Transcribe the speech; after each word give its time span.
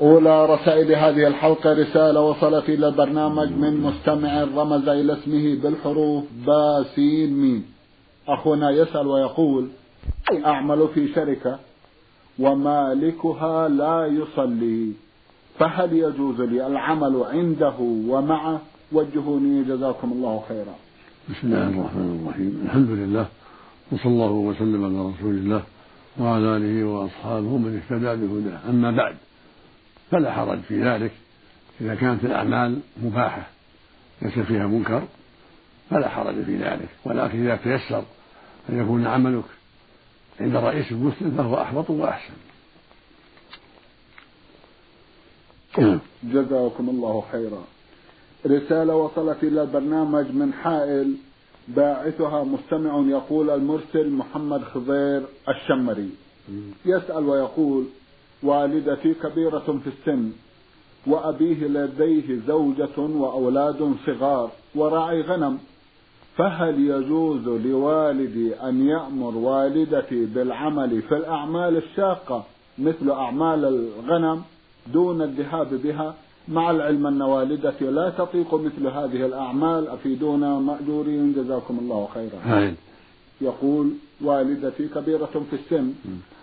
أولى 0.00 0.46
رسائل 0.46 0.94
هذه 0.94 1.26
الحلقة 1.26 1.72
رسالة 1.72 2.20
وصلت 2.20 2.68
إلى 2.68 2.88
البرنامج 2.88 3.50
من 3.50 3.80
مستمع 3.80 4.42
رمز 4.42 4.88
إلى 4.88 5.12
اسمه 5.12 5.62
بالحروف 5.62 6.24
باسين 6.46 7.36
ميم 7.40 7.64
أخونا 8.28 8.70
يسأل 8.70 9.06
ويقول 9.06 9.68
أعمل 10.46 10.88
في 10.94 11.08
شركة 11.14 11.58
ومالكها 12.38 13.68
لا 13.68 14.06
يصلي؟ 14.06 14.92
فهل 15.58 15.92
يجوز 15.92 16.40
لي 16.40 16.66
العمل 16.66 17.22
عنده 17.32 17.74
ومعه 18.08 18.60
وجهوني 18.92 19.64
جزاكم 19.64 20.12
الله 20.12 20.42
خيرا. 20.48 20.74
بسم 21.30 21.46
الله 21.46 21.68
الرحمن 21.68 22.20
الرحيم. 22.22 22.62
الحمد 22.64 22.90
لله 22.90 23.26
وصلى 23.92 24.12
الله 24.12 24.30
وسلم 24.32 24.84
على 24.84 25.12
رسول 25.14 25.34
الله 25.34 25.62
وعلى 26.20 26.56
آله 26.56 26.84
وأصحابه 26.84 27.56
من 27.56 27.80
اهتدى 27.80 28.26
بهداه. 28.26 28.70
أما 28.70 28.90
بعد 28.90 29.16
فلا 30.10 30.32
حرج 30.32 30.60
في 30.60 30.82
ذلك. 30.82 31.12
إذا 31.80 31.94
كانت 31.94 32.24
الأعمال 32.24 32.80
مباحة 33.02 33.46
ليس 34.22 34.38
فيها 34.38 34.66
منكر 34.66 35.02
فلا 35.90 36.08
حرج 36.08 36.44
في 36.44 36.56
ذلك. 36.56 36.88
ولكن 37.04 37.46
إذا 37.46 37.56
تيسر 37.56 38.04
أن 38.70 38.82
يكون 38.82 39.06
عملك 39.06 39.44
عند 40.40 40.56
رئيس 40.56 40.92
مسلم 40.92 41.34
فهو 41.36 41.62
احوط 41.62 41.90
وأحسن. 41.90 42.34
جزاكم 46.22 46.88
الله 46.88 47.24
خيرا. 47.32 47.64
رسالة 48.46 48.94
وصلت 48.94 49.44
إلى 49.44 49.62
البرنامج 49.62 50.30
من 50.30 50.52
حائل 50.52 51.16
باعثها 51.68 52.44
مستمع 52.44 53.04
يقول 53.08 53.50
المرسل 53.50 54.10
محمد 54.10 54.64
خضير 54.64 55.22
الشمري. 55.48 56.10
يسأل 56.84 57.24
ويقول 57.24 57.86
والدتي 58.42 59.14
كبيرة 59.14 59.80
في 59.84 59.86
السن 59.86 60.30
وأبيه 61.06 61.66
لديه 61.66 62.40
زوجة 62.46 62.98
وأولاد 62.98 63.94
صغار 64.06 64.50
وراعي 64.74 65.22
غنم 65.22 65.58
فهل 66.36 66.80
يجوز 66.80 67.48
لوالدي 67.48 68.54
أن 68.54 68.86
يأمر 68.86 69.36
والدتي 69.36 70.26
بالعمل 70.26 71.02
في 71.02 71.16
الأعمال 71.16 71.76
الشاقة 71.76 72.44
مثل 72.78 73.10
أعمال 73.10 73.64
الغنم 73.64 74.42
دون 74.92 75.22
الذهاب 75.22 75.74
بها؟ 75.74 76.14
مع 76.48 76.70
العلم 76.70 77.06
أن 77.06 77.22
والدتي 77.22 77.84
لا 77.84 78.10
تطيق 78.10 78.54
مثل 78.54 78.86
هذه 78.86 79.26
الأعمال 79.26 79.88
أفيدونا 79.88 80.58
مأجورين؟ 80.58 81.32
جزاكم 81.32 81.78
الله 81.78 82.08
خيرا. 82.14 82.38
هاي. 82.44 82.74
يقول 83.40 83.90
والدتي 84.20 84.88
كبيرة 84.88 85.44
في 85.50 85.56
السن 85.56 85.92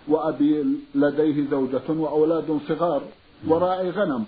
وأبي 0.08 0.64
لديه 0.94 1.50
زوجة 1.50 1.88
وأولاد 1.88 2.58
صغار 2.68 3.02
وراعي 3.48 3.90
غنم. 3.90 4.24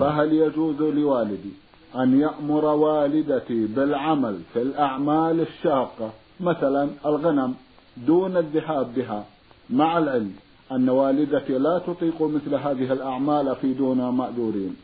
فهل 0.00 0.32
يجوز 0.32 0.82
لوالدي 0.82 1.50
أن 1.96 2.20
يأمر 2.20 2.64
والدتي 2.64 3.66
بالعمل 3.66 4.38
في 4.52 4.62
الأعمال 4.62 5.40
الشاقة 5.40 6.12
مثلا 6.40 6.88
الغنم 7.06 7.54
دون 7.96 8.36
الذهاب 8.36 8.94
بها؟ 8.94 9.24
مع 9.70 9.98
العلم 9.98 10.32
أن 10.72 10.88
والدتي 10.88 11.58
لا 11.58 11.78
تطيق 11.78 12.22
مثل 12.22 12.54
هذه 12.54 12.92
الأعمال 12.92 13.56
في 13.56 13.72
دون 13.72 14.08
مأجورين 14.08 14.76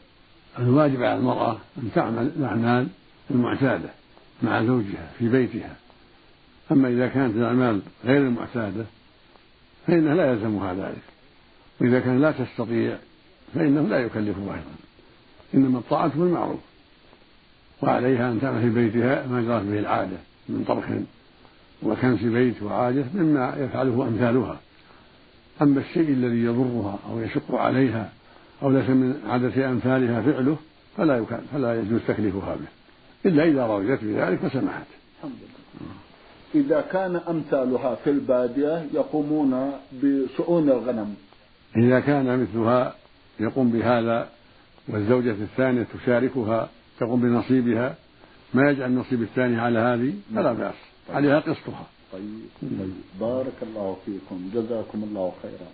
الواجب 0.58 1.02
على 1.02 1.18
المرأة 1.18 1.56
أن 1.78 1.90
تعمل 1.94 2.30
الأعمال 2.36 2.86
المعتادة 3.30 3.90
مع 4.42 4.64
زوجها 4.64 5.10
في 5.18 5.28
بيتها. 5.28 5.76
أما 6.72 6.88
إذا 6.88 7.08
كانت 7.08 7.36
الأعمال 7.36 7.80
غير 8.04 8.20
المعتادة 8.20 8.84
فإنه 9.86 10.14
لا 10.14 10.32
يلزمها 10.32 10.74
ذلك. 10.74 11.02
وإذا 11.80 12.00
كان 12.00 12.20
لا 12.20 12.32
تستطيع 12.32 12.96
فإنه 13.54 13.82
لا 13.82 13.98
يكلفها 13.98 14.54
أيضا. 14.54 14.74
إنما 15.54 15.78
الطاعة 15.78 16.18
بالمعروف 16.18 16.60
وعليها 17.82 18.32
أن 18.32 18.40
تعمل 18.40 18.60
في 18.60 18.68
بيتها 18.68 19.26
ما 19.26 19.42
جرت 19.42 19.62
به 19.62 19.78
العادة 19.78 20.16
من 20.48 20.64
طبخ 20.68 20.84
وكنس 21.82 22.22
بيت 22.22 22.62
وعادة 22.62 23.04
مما 23.14 23.54
يفعله 23.58 24.08
أمثالها. 24.08 24.60
أما 25.62 25.80
الشيء 25.80 26.08
الذي 26.08 26.44
يضرها 26.44 26.98
أو 27.10 27.20
يشق 27.20 27.54
عليها 27.54 28.12
أو 28.62 28.70
ليس 28.70 28.88
من 28.88 29.20
عادة 29.28 29.70
أمثالها 29.70 30.22
فعله 30.22 30.56
فلا 30.96 31.24
فلا 31.52 31.80
يجوز 31.80 32.00
تكليفها 32.08 32.54
به. 32.54 32.66
إلا 33.30 33.44
إذا 33.44 33.66
رغبت 33.66 33.98
بذلك 34.02 34.38
فسمحت 34.38 34.86
الحمد 35.18 35.32
لله. 35.32 35.65
إذا 36.56 36.80
كان 36.80 37.16
أمثالها 37.16 37.94
في 37.94 38.10
البادية 38.10 38.86
يقومون 38.94 39.72
بشؤون 39.92 40.70
الغنم. 40.70 41.14
إذا 41.76 42.00
كان 42.00 42.42
مثلها 42.42 42.94
يقوم 43.40 43.70
بهذا 43.70 44.28
والزوجة 44.88 45.30
الثانية 45.30 45.86
تشاركها 45.94 46.68
تقوم 47.00 47.20
بنصيبها 47.20 47.94
ما 48.54 48.70
يجعل 48.70 48.90
النصيب 48.90 49.22
الثاني 49.22 49.60
على 49.60 49.78
هذه؟ 49.78 50.14
فلا 50.34 50.52
بأس. 50.52 50.74
عليها 51.10 51.40
قسطها. 51.40 51.86
طيب 52.12 52.22
طيب. 52.62 52.94
بارك 53.20 53.58
الله 53.62 53.96
فيكم. 54.06 54.50
جزاكم 54.54 55.02
الله 55.02 55.32
خيرا. 55.42 55.70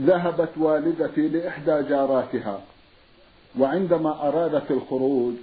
ذهبت 0.00 0.50
والدتي 0.56 1.28
لإحدى 1.28 1.82
جاراتها 1.88 2.60
وعندما 3.58 4.28
أرادت 4.28 4.70
الخروج 4.70 5.34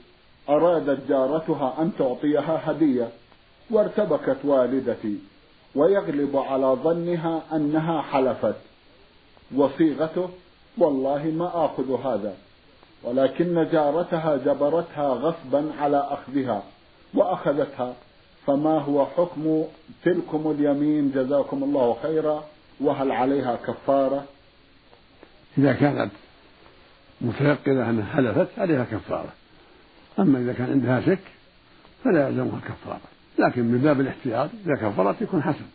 أرادت 0.50 1.10
جارتها 1.10 1.82
أن 1.82 1.92
تعطيها 1.98 2.72
هدية. 2.72 3.10
وارتبكت 3.72 4.38
والدتي 4.44 5.18
ويغلب 5.76 6.38
على 6.38 6.66
ظنها 6.66 7.42
أنها 7.54 8.02
حلفت. 8.02 8.56
وصيغته 9.56 10.30
والله 10.78 11.24
ما 11.24 11.66
آخذ 11.66 12.02
هذا 12.06 12.36
ولكن 13.04 13.68
جارتها 13.72 14.38
جبرتها 14.38 15.08
غصبا 15.08 15.72
على 15.80 15.98
أخذها 15.98 16.64
وأخذتها 17.14 17.94
فما 18.48 18.80
هو 18.80 19.06
حكم 19.06 19.64
تلكم 20.04 20.52
اليمين 20.52 21.12
جزاكم 21.12 21.64
الله 21.64 21.98
خيرا 22.04 22.44
وهل 22.82 23.12
عليها 23.12 23.56
كفارة؟ 23.56 24.26
إذا 25.58 25.74
كانت 25.74 26.12
متيقنة 27.22 27.90
أنها 27.90 28.16
حلفت 28.16 28.60
عليها 28.60 28.84
كفارة. 28.84 29.34
أما 30.20 30.40
إذا 30.40 30.54
كان 30.54 30.72
عندها 30.72 31.02
شك 31.02 31.24
فلا 32.04 32.28
يلزمها 32.28 32.60
كفارة 32.60 33.02
لكن 33.40 33.64
من 33.64 33.78
باب 33.78 34.00
الاحتياط 34.00 34.50
إذا 34.66 34.76
كفرت 34.76 35.22
يكون 35.22 35.44
حسن. 35.44 35.66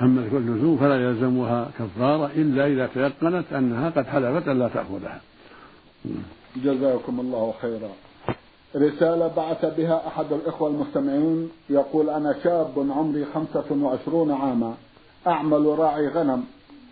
أما 0.00 0.20
اللزوم 0.32 0.76
فلا 0.76 1.08
يلزمها 1.08 1.70
كفارة 1.78 2.30
إلا 2.36 2.66
إذا 2.66 2.86
تيقنت 2.86 3.52
أنها 3.52 3.90
قد 3.90 4.06
حلفت 4.06 4.48
أن 4.48 4.58
لا 4.58 4.68
تأخذها. 4.68 5.20
جزاكم 6.56 7.20
الله 7.20 7.54
خيرا. 7.62 7.90
رسالة 8.76 9.28
بعث 9.28 9.64
بها 9.76 10.06
أحد 10.06 10.32
الإخوة 10.32 10.68
المستمعين 10.68 11.50
يقول 11.70 12.10
أنا 12.10 12.34
شاب 12.44 12.86
عمري 12.90 13.24
خمسة 13.24 13.64
وعشرون 13.82 14.32
عاما 14.32 14.74
أعمل 15.26 15.78
راعي 15.78 16.08
غنم 16.08 16.44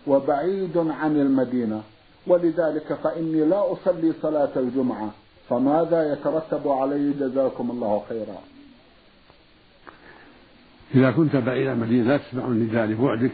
وبعيد 0.07 0.77
عن 0.77 1.15
المدينة 1.15 1.81
ولذلك 2.27 2.93
فإني 3.03 3.45
لا 3.45 3.73
أصلي 3.73 4.13
صلاة 4.21 4.49
الجمعة 4.55 5.11
فماذا 5.49 6.13
يترتب 6.13 6.67
علي؟ 6.67 7.11
جزاكم 7.11 7.71
الله 7.71 8.03
خيرا. 8.09 8.50
إذا 10.95 11.11
كنت 11.11 11.35
بعيد 11.35 11.67
المدينة 11.67 12.07
لا 12.07 12.17
تسمع 12.17 12.45
النداء 12.45 12.85
لبعدك 12.85 13.31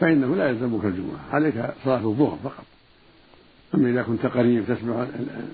فإنه 0.00 0.36
لا 0.36 0.48
يلزمك 0.48 0.84
الجمعة 0.84 1.20
عليك 1.30 1.54
صلاة 1.84 2.08
الظهر 2.08 2.38
فقط. 2.44 2.64
أما 3.74 3.90
إذا 3.90 4.02
كنت 4.02 4.26
قريب 4.26 4.64
تسمع 4.66 5.06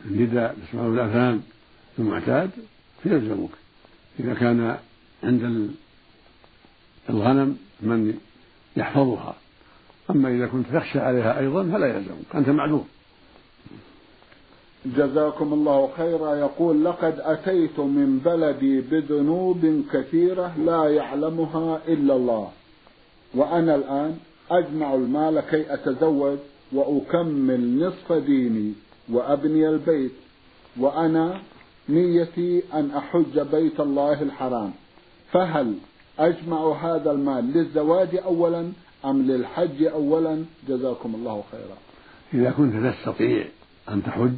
النداء 0.05 0.56
تسمع 0.69 0.87
الأذان 0.87 1.43
المعتاد 1.99 2.50
فيلزمك. 3.02 3.50
إذا 4.20 4.34
كان 4.34 4.76
عند 5.23 5.70
الغنم 7.11 7.56
من 7.81 8.19
يحفظها. 8.76 9.37
أما 10.11 10.29
إذا 10.29 10.46
كنت 10.46 10.67
تخشى 10.72 10.99
عليها 10.99 11.38
أيضا 11.38 11.64
فلا 11.64 11.87
يلزمك 11.87 12.34
أنت 12.34 12.49
معلوم 12.49 12.88
جزاكم 14.97 15.53
الله 15.53 15.88
خيرا. 15.97 16.35
يقول 16.35 16.85
لقد 16.85 17.21
أتيت 17.21 17.81
من 17.81 18.21
بلدي 18.25 18.81
بذنوب 18.81 19.83
كثيرة 19.93 20.55
لا 20.59 20.88
يعلمها 20.88 21.81
إلا 21.88 22.17
الله 22.17 22.50
وأنا 23.35 23.75
الآن 23.75 24.19
أجمع 24.50 24.94
المال 24.94 25.41
كي 25.41 25.75
أتزوج 25.75 26.38
وأكمل 26.73 27.87
نصف 27.87 28.12
ديني 28.12 28.73
وأبني 29.12 29.69
البيت 29.69 30.12
وأنا 30.81 31.41
نيتي 31.89 32.62
أن 32.75 32.91
أحج 32.91 33.41
بيت 33.41 33.81
الله 33.81 34.23
الحرام. 34.23 34.73
فهل 35.32 35.75
أجمع 36.19 36.73
هذا 36.73 37.11
المال 37.11 37.53
للزواج 37.53 38.17
أولا 38.25 38.73
أم 39.05 39.23
للحج 39.23 39.85
أولا؟ 39.85 40.44
جزاكم 40.69 41.15
الله 41.15 41.44
خيرا. 41.53 41.77
إذا 42.35 42.50
كنت 42.50 42.75
تستطيع 42.87 43.44
أن 43.89 44.03
تحج 44.03 44.32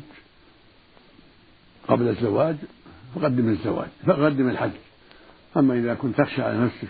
قبل 1.89 2.09
الزواج 2.09 2.57
فقدم 3.15 3.49
الزواج 3.49 3.89
فقدم 4.07 4.49
الحج. 4.49 4.71
أما 5.57 5.75
إذا 5.75 5.95
كنت 5.95 6.19
تخشى 6.19 6.43
على 6.43 6.59
نفسك 6.59 6.89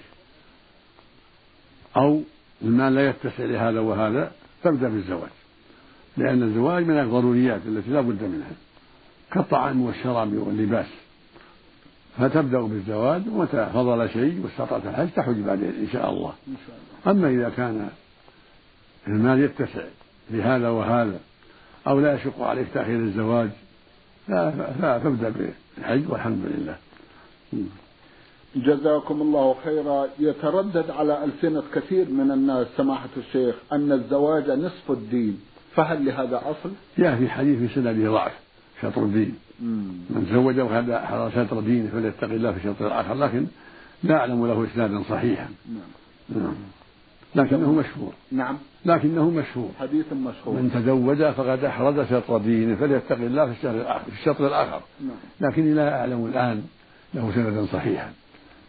أو 1.97 2.23
المال 2.63 2.95
لا 2.95 3.09
يتسع 3.09 3.45
لهذا 3.45 3.81
وهذا 3.81 4.33
فابدأ 4.63 4.89
بالزواج. 4.89 5.31
لأن 6.17 6.43
الزواج 6.43 6.85
من 6.85 6.99
الضروريات 6.99 7.61
التي 7.67 7.91
لا 7.91 8.01
بد 8.01 8.23
منها 8.23 8.53
كالطعام 9.33 9.83
والشراب 9.83 10.33
واللباس. 10.33 10.87
فتبدأ 12.19 12.61
بالزواج 12.61 13.23
ومتى 13.29 13.71
فضل 13.75 14.11
شيء 14.11 14.41
واستطعت 14.45 14.87
الحج 14.87 15.09
تحج 15.17 15.37
بعدين 15.37 15.69
إن 15.69 15.89
شاء 15.93 16.11
الله. 16.11 16.33
أما 17.07 17.29
إذا 17.29 17.53
كان 17.57 17.91
المال 19.09 19.41
يتسع 19.41 19.85
لهذا 20.31 20.69
وهذا 20.69 21.21
أو 21.87 22.01
لا 22.01 22.15
يشق 22.15 22.43
عليك 22.43 22.67
تأخير 22.75 22.99
الزواج 22.99 23.51
فابدأ 24.29 25.33
بالحج 25.77 26.11
والحمد 26.11 26.43
لله. 26.45 26.77
جزاكم 28.57 29.23
الله 29.23 29.55
خيرا. 29.65 30.07
يتردد 30.19 30.91
على 30.91 31.25
ألسنة 31.25 31.63
كثير 31.75 32.11
من 32.11 32.31
الناس 32.31 32.67
سماحة 32.77 33.09
الشيخ 33.17 33.55
أن 33.73 33.93
الزواج 33.93 34.51
نصف 34.51 34.91
الدين. 34.91 35.41
فهل 35.75 36.07
لهذا 36.07 36.37
أصل؟ 36.37 36.71
جاء 36.99 37.17
في 37.17 37.29
حديث 37.29 37.59
في 37.59 37.75
سنده 37.75 38.11
ضعف 38.11 38.33
شطر 38.83 39.03
الدين. 39.03 39.35
من 39.61 40.27
زوج 40.33 40.59
وهذا 40.61 41.07
حضر 41.07 41.31
شطر 41.31 41.61
دينه 41.61 41.91
فليتق 41.91 42.25
الله 42.25 42.53
في 42.53 42.59
الشطر 42.59 42.87
الآخر 42.87 43.15
لكن 43.15 43.47
لا 44.03 44.17
أعلم 44.17 44.47
له 44.47 44.67
إسنادا 44.73 45.03
صحيحا. 45.11 45.49
نعم. 45.69 46.43
نعم. 46.43 46.55
لكنه 47.35 47.73
مشهور. 47.73 48.13
نعم. 48.33 48.57
لكنه 48.85 49.31
مشهور. 49.31 49.71
حديث 49.81 50.13
مشهور. 50.13 50.55
من 50.55 50.71
تزوج 50.75 51.23
فقد 51.33 51.65
أحرز 51.65 52.01
شطر 52.01 52.39
دينه 52.39 52.75
فليتق 52.75 53.17
الله 53.17 53.47
في 53.47 53.53
الشهر 53.53 53.75
الآخر 53.75 54.05
في 54.11 54.21
الشطر 54.21 54.47
الآخر. 54.47 54.83
نعم. 55.01 55.51
لكني 55.51 55.75
لا 55.75 56.01
أعلم 56.01 56.27
الآن 56.27 56.63
له 57.15 57.33
سندا 57.35 57.67
صحيحا 57.73 58.13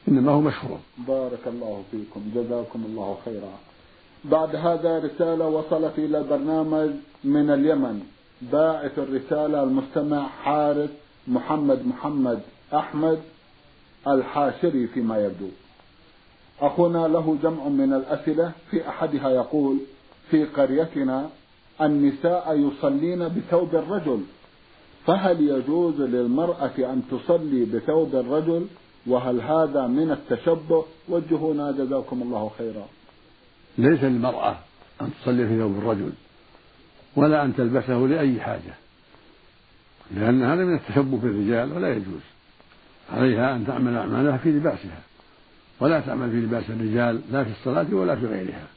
إنما 0.07 0.31
هو 0.31 0.41
مشهور. 0.41 0.77
بارك 0.97 1.47
الله 1.47 1.83
فيكم. 1.91 2.21
جزاكم 2.35 2.83
الله 2.85 3.17
خيرا. 3.25 3.53
بعد 4.25 4.55
هذا 4.55 4.99
رسالة 4.99 5.47
وصلت 5.47 5.93
إلى 5.97 6.17
البرنامج 6.17 6.89
من 7.23 7.49
اليمن. 7.49 8.01
باعث 8.41 8.99
الرسالة 8.99 9.63
المستمع 9.63 10.27
حارث 10.27 10.89
محمد 11.27 11.87
محمد 11.87 12.39
أحمد 12.73 13.19
الحاشري 14.07 14.87
فيما 14.87 15.17
يبدو. 15.17 15.49
أخونا 16.61 17.07
له 17.07 17.37
جمع 17.43 17.67
من 17.67 17.93
الأسئلة 17.93 18.51
في 18.71 18.89
أحدها 18.89 19.29
يقول 19.29 19.77
في 20.31 20.45
قريتنا 20.45 21.29
النساء 21.81 22.57
يصلين 22.57 23.27
بثوب 23.27 23.75
الرجل 23.75 24.23
فهل 25.07 25.49
يجوز 25.49 26.01
للمرأة 26.01 26.71
أن 26.77 27.01
تصلي 27.11 27.65
بثوب 27.65 28.15
الرجل؟ 28.15 28.65
وهل 29.07 29.41
هذا 29.41 29.87
من 29.87 30.11
التشبه؟ 30.11 30.85
وجهونا 31.09 31.71
جزاكم 31.71 32.21
الله 32.21 32.51
خيرا. 32.57 32.87
ليس 33.77 34.03
للمرأة 34.03 34.57
أن 35.01 35.09
تصلي 35.21 35.47
في 35.47 35.59
ثوب 35.59 35.77
الرجل 35.77 36.11
ولا 37.15 37.43
أن 37.45 37.55
تلبسه 37.55 37.97
لأي 37.97 38.41
حاجة 38.41 38.73
لأن 40.11 40.43
هذا 40.43 40.65
من 40.65 40.75
التشبه 40.75 41.17
بالرجال 41.17 41.73
ولا 41.73 41.89
يجوز 41.89 42.21
عليها 43.11 43.55
أن 43.55 43.67
تعمل 43.67 43.95
أعمالها 43.97 44.37
في 44.37 44.51
لباسها. 44.51 45.01
ولا 45.79 45.99
تعمل 45.99 46.31
في 46.31 46.37
لباس 46.37 46.63
الرجال 46.69 47.21
لا 47.31 47.43
في 47.43 47.49
الصلاة 47.51 47.85
ولا 47.91 48.15
في 48.15 48.25
غيرها. 48.25 48.67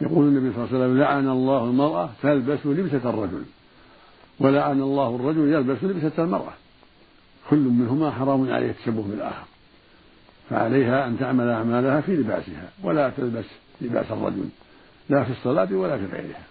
يقول 0.00 0.24
النبي 0.24 0.54
صلى 0.54 0.64
الله 0.64 0.74
عليه 0.74 0.84
وسلم 0.84 0.98
لعن 0.98 1.28
الله 1.28 1.64
المرأة 1.64 2.10
تلبس 2.22 2.58
لبسة 2.64 3.10
الرجل 3.10 3.42
ولعن 4.40 4.80
الله 4.80 5.16
الرجل 5.16 5.52
يلبس 5.52 5.84
لبسة 5.84 6.24
المرأة. 6.24 6.52
كل 7.50 7.56
منهما 7.56 8.10
حرام 8.10 8.52
عليه 8.52 8.70
التشبه 8.70 9.02
بالآخر. 9.02 9.46
فعليها 10.50 11.06
أن 11.06 11.18
تعمل 11.18 11.48
أعمالها 11.48 12.00
في 12.00 12.16
لباسها 12.16 12.68
ولا 12.82 13.10
تلبس 13.10 13.44
لباس 13.80 14.06
الرجل 14.10 14.48
لا 15.08 15.24
في 15.24 15.30
الصلاة 15.30 15.72
ولا 15.72 15.98
في 15.98 16.06
غيرها. 16.06 16.42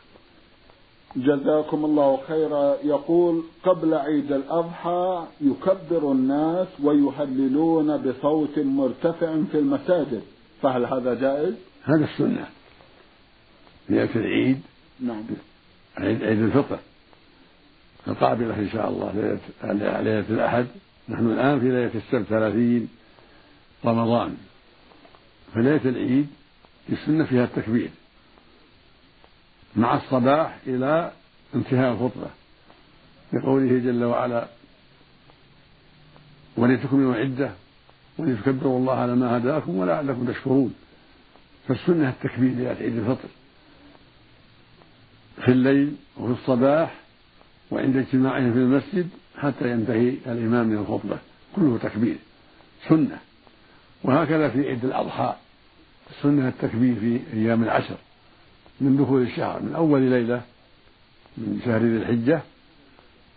جزاكم 1.18 1.86
الله 1.86 2.20
خيرا. 2.28 2.78
يقول 2.84 3.44
قبل 3.64 3.94
عيد 3.94 4.32
الأضحى 4.32 5.26
يكبر 5.42 6.12
الناس 6.12 6.68
ويهللون 6.84 7.98
بصوت 7.98 8.60
مرتفع 8.60 9.36
في 9.52 9.60
المساجد. 9.60 10.22
فهل 10.62 10.86
هذا 10.86 11.14
جائز؟ 11.14 11.54
هذا 11.84 12.06
السنة. 12.06 12.48
ليلة 13.90 14.16
العيد 14.16 14.62
نعم. 15.00 15.24
عيد, 15.98 16.24
عيد 16.24 16.42
الفطر. 16.42 16.80
القابلة 18.08 18.60
إن 18.60 18.70
شاء 18.70 18.90
الله 18.90 19.12
ليلة, 19.12 20.02
ليلة 20.02 20.26
الأحد. 20.30 20.66
نحن 21.10 21.32
الآن 21.32 21.60
في 21.60 21.66
ليلة 21.66 21.92
السبت 21.96 22.26
ثلاثين 22.30 22.90
رمضان. 23.86 24.38
فليلة 25.54 25.82
العيد 25.86 26.28
السنة 26.90 27.26
فيها 27.26 27.44
التكبير. 27.44 27.90
مع 29.78 29.96
الصباح 29.98 30.58
إلى 30.68 31.12
انتهاء 31.56 31.94
الخطبة. 31.94 32.28
لقوله 33.34 33.68
جل 33.68 34.04
وعلا 34.04 34.48
ولتكملوا 36.58 37.16
العدة 37.16 37.52
ولتكبروا 38.18 38.80
الله 38.80 38.94
على 38.94 39.16
ما 39.16 39.38
هداكم 39.38 39.76
ولعلكم 39.76 40.26
تشكرون. 40.26 40.74
فالسنة 41.68 42.10
التكبير 42.10 42.52
ليلة 42.52 42.70
عيد 42.70 42.98
الفطر. 42.98 43.30
في 45.42 45.52
الليل 45.52 45.96
وفي 46.18 46.42
الصباح 46.42 46.94
وعند 47.72 47.98
اجتماعهم 47.98 48.54
في 48.54 48.60
المسجد 48.60 49.10
حتى 49.38 49.72
ينتهي 49.72 50.10
الإمام 50.10 50.68
من 50.68 50.78
الخطبة. 50.78 51.18
كله 51.56 51.78
تكبير 51.78 52.18
سنة. 52.90 53.20
وهكذا 54.04 54.50
في 54.50 54.68
عيد 54.68 54.86
الأضحى. 54.86 55.36
سنة 56.22 56.48
التكبير 56.48 56.96
في 56.96 57.20
أيام 57.34 57.64
العشر. 57.64 57.98
من 58.82 58.98
دخول 58.98 59.22
الشهر 59.22 59.62
من 59.62 59.76
أول 59.76 60.02
ليلة 60.02 60.42
من 61.38 61.62
شهر 61.66 61.82
ذي 61.82 61.98
الحجة 61.98 62.42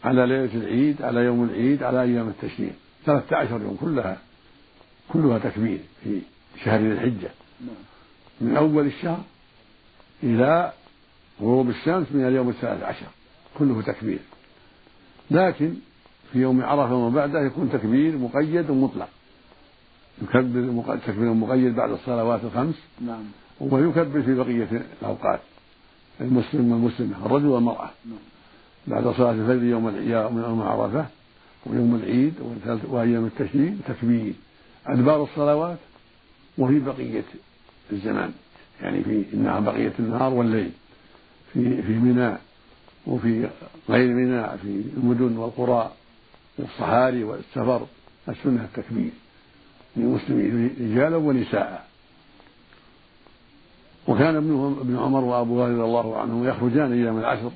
على 0.04 0.26
ليلة 0.26 0.54
العيد 0.54 1.02
على 1.02 1.20
يوم 1.20 1.44
العيد 1.44 1.82
على 1.82 2.02
أيام 2.02 2.28
التشريق. 2.28 2.73
ثلاثة 3.06 3.37
عشر 3.37 3.61
يوم 3.62 3.76
كلها 3.80 4.18
كلها 5.12 5.38
تكبير 5.38 5.78
في 6.04 6.20
شهر 6.64 6.80
ذي 6.80 6.92
الحجة. 6.92 7.30
من 8.40 8.56
أول 8.56 8.87
الشهر 8.87 9.20
إلى 10.23 10.73
غروب 11.40 11.68
الشمس 11.68 12.06
من 12.12 12.28
اليوم 12.28 12.49
الثالث 12.49 12.82
عشر 12.82 13.06
كله 13.59 13.82
تكبير 13.82 14.18
لكن 15.30 15.75
في 16.32 16.38
يوم 16.38 16.62
عرفة 16.62 16.94
وما 16.94 17.16
بعده 17.16 17.40
يكون 17.40 17.70
تكبير 17.73 18.18
مقيد 18.18 18.70
ومطلق. 18.70 19.09
يكبر 20.23 20.97
تكبير 21.06 21.32
مقيد 21.32 21.75
بعد 21.75 21.90
الصلوات 21.90 22.44
الخمس. 22.44 22.75
نعم. 23.00 23.25
ويكبر 23.61 24.23
في 24.23 24.35
بقية 24.35 24.83
الأوقات. 25.02 25.40
المسلم 26.21 26.73
والمسلمة 26.73 27.26
الرجل 27.26 27.47
والمرأة. 27.47 27.90
بعد 28.87 29.09
صلاة 29.09 29.31
الفجر 29.31 29.62
يوم 29.62 29.97
يوم 30.09 30.62
عرفة 30.62 31.07
ويوم 31.67 31.95
العيد 31.95 32.35
وأيام 32.88 33.25
التشريق 33.25 33.75
تكبير. 33.88 34.33
أدبار 34.87 35.23
الصلوات 35.23 35.79
وفي 36.59 36.79
بقية 36.79 37.25
الزمان. 37.93 38.33
يعني 38.83 39.05
في 39.05 39.25
إنها 39.35 39.61
بقية 39.61 39.93
النهار 39.99 40.33
والليل. 40.35 40.71
في 41.52 41.83
في 41.83 41.93
منى 41.93 42.37
وفي 43.07 43.49
غير 43.88 44.14
منى 44.14 44.59
في 44.59 44.85
المدن 44.97 45.37
والقرى 45.37 45.93
والصحاري 46.59 47.25
والسفر 47.25 47.87
السنة 48.29 48.64
التكبير. 48.64 49.11
للمسلمين 49.97 50.76
رجالا 50.81 51.17
ونساء. 51.17 51.89
وكان 54.09 54.37
ابن 54.37 54.76
ابن 54.80 54.99
عمر 54.99 55.25
وابو 55.25 55.64
رضي 55.64 55.73
الله 55.73 56.19
عنه 56.19 56.47
يخرجان 56.47 56.92
أيام 56.92 57.19
العشر. 57.19 57.52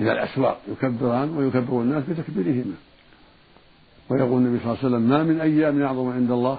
إلى 0.00 0.12
الأسواق 0.12 0.60
يكبران 0.68 1.36
ويكبر 1.36 1.82
الناس 1.82 2.04
بتكبيرهما. 2.04 2.74
ويقول 4.10 4.42
النبي 4.42 4.64
صلى 4.64 4.72
الله 4.72 4.78
عليه 4.84 4.88
وسلم 4.88 5.02
ما 5.02 5.22
من 5.22 5.40
أيام 5.40 5.80
يعظم 5.80 6.08
عند 6.08 6.30
الله. 6.30 6.58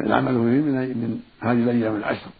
العمل 0.00 0.32
فيه 0.32 0.40
من 0.40 0.72
من 0.72 1.20
هذه 1.40 1.52
الأيام 1.52 1.96
العشر. 1.96 2.30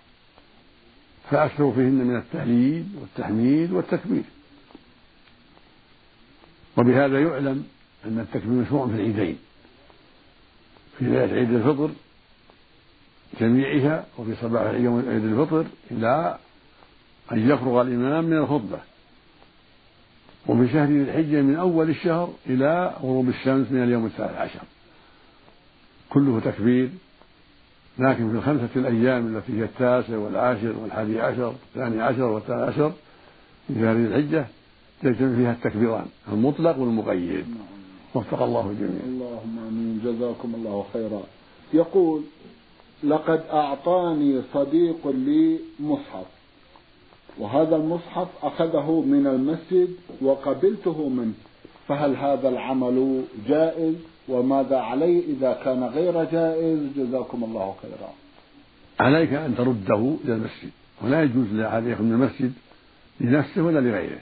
فأكثروا 1.31 1.73
فيهن 1.73 1.93
من 1.93 2.17
التهليل 2.17 2.87
والتحميد 3.01 3.73
والتكبير. 3.73 4.25
وبهذا 6.77 7.21
يعلم 7.21 7.65
أن 8.05 8.19
التكبير 8.19 8.53
مشروع 8.53 8.87
في 8.87 8.95
العيدين. 8.95 9.39
في 10.99 11.05
ليلة 11.05 11.35
عيد 11.35 11.53
الفطر 11.53 11.91
جميعها 13.41 14.05
وفي 14.19 14.35
صباح 14.43 14.73
يوم 14.73 15.05
عيد 15.09 15.25
الفطر 15.25 15.67
إلى 15.91 16.39
أن 17.33 17.51
يفرغ 17.51 17.83
الإمام 17.83 18.25
من 18.25 18.37
الخطبة. 18.37 18.79
وفي 20.47 20.69
شهر 20.73 20.89
ذي 20.89 21.03
الحجة 21.03 21.43
من 21.43 21.57
أول 21.57 21.91
الشهر 21.91 22.33
إلى 22.47 22.95
غروب 23.03 23.29
الشمس 23.29 23.73
من 23.73 23.83
اليوم 23.83 24.07
الثالث 24.07 24.37
عشر. 24.37 24.61
كله 26.11 26.41
تكبير 26.41 26.91
لكن 27.99 28.31
في 28.31 28.37
الخمسة 28.37 28.69
الأيام 28.77 29.37
التي 29.37 29.59
هي 29.59 29.65
التاسع 29.65 30.17
والعاشر 30.17 30.75
والحادي 30.79 31.21
عشر 31.21 31.55
الثاني 31.69 32.03
عشر 32.03 32.23
والثالث 32.23 32.61
عشر 32.61 32.93
في 33.69 33.75
شهر 33.75 33.95
ذي 33.95 34.07
الحجة 34.07 34.47
يجتمع 35.03 35.37
فيها 35.37 35.53
التكبيران 35.53 36.07
المطلق 36.33 36.79
والمقيد. 36.79 37.47
وفق 38.15 38.43
الله 38.43 38.71
الجميع 38.71 39.03
اللهم 39.07 39.59
آمين. 39.69 40.01
جزاكم 40.05 40.55
الله 40.55 40.87
خيرا. 40.93 41.23
يقول 41.75 42.23
لقد 43.03 43.43
أعطاني 43.53 44.43
صديق 44.55 45.07
لي 45.07 45.59
مصحف. 45.81 46.27
وهذا 47.39 47.77
المصحف 47.77 48.29
أخذه 48.43 49.05
من 49.07 49.27
المسجد 49.27 49.89
وقبلته 50.23 51.09
منه. 51.09 51.33
فهل 51.89 52.17
هذا 52.17 52.49
العمل 52.49 53.23
جائز؟ 53.49 53.95
وماذا 54.29 54.77
علي 54.77 55.19
إذا 55.19 55.61
كان 55.65 55.85
غير 55.85 56.25
جائز؟ 56.25 56.79
جزاكم 56.97 57.45
الله 57.45 57.75
خيرا. 57.83 58.11
عليك 59.01 59.33
أن 59.33 59.57
ترده 59.57 60.17
إلى 60.25 60.35
المسجد. 60.35 60.71
ولا 61.03 61.23
يجوز 61.23 61.47
ياخذ 61.55 62.03
من 62.03 62.13
المسجد 62.13 62.53
لنفسه 63.21 63.63
ولا 63.63 63.81
لغيره. 63.81 64.21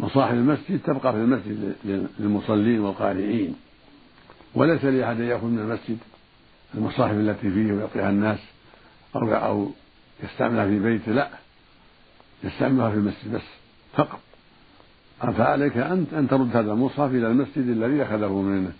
مصاحف 0.00 0.32
المسجد 0.32 0.80
تبقى 0.86 1.12
في 1.12 1.18
المسجد 1.18 1.74
للمصلين 2.18 2.80
والقارئين. 2.80 3.54
وليس 4.54 4.84
لأحد 4.84 5.20
يأخذ 5.20 5.46
من 5.46 5.58
المسجد 5.58 5.98
المصاحف 6.74 7.12
التي 7.12 7.50
فيه 7.50 7.72
ويعطيها 7.72 8.10
الناس 8.10 8.38
أو 9.16 9.34
أو 9.34 9.70
يستعملها 10.24 10.66
في 10.66 10.78
بيته 10.78 11.12
لا 11.12 11.28
يستعملها 12.44 12.90
في 12.90 12.96
المسجد 12.96 13.34
بس 13.34 13.42
فقط. 13.92 14.20
فعليك 15.20 15.76
أنت 15.76 16.14
أن 16.14 16.28
ترد 16.28 16.56
هذا 16.56 16.72
المصحف 16.72 17.10
إلى 17.10 17.26
المسجد 17.26 17.68
الذي 17.68 18.02
أخذه 18.02 18.32
منه 18.32 18.72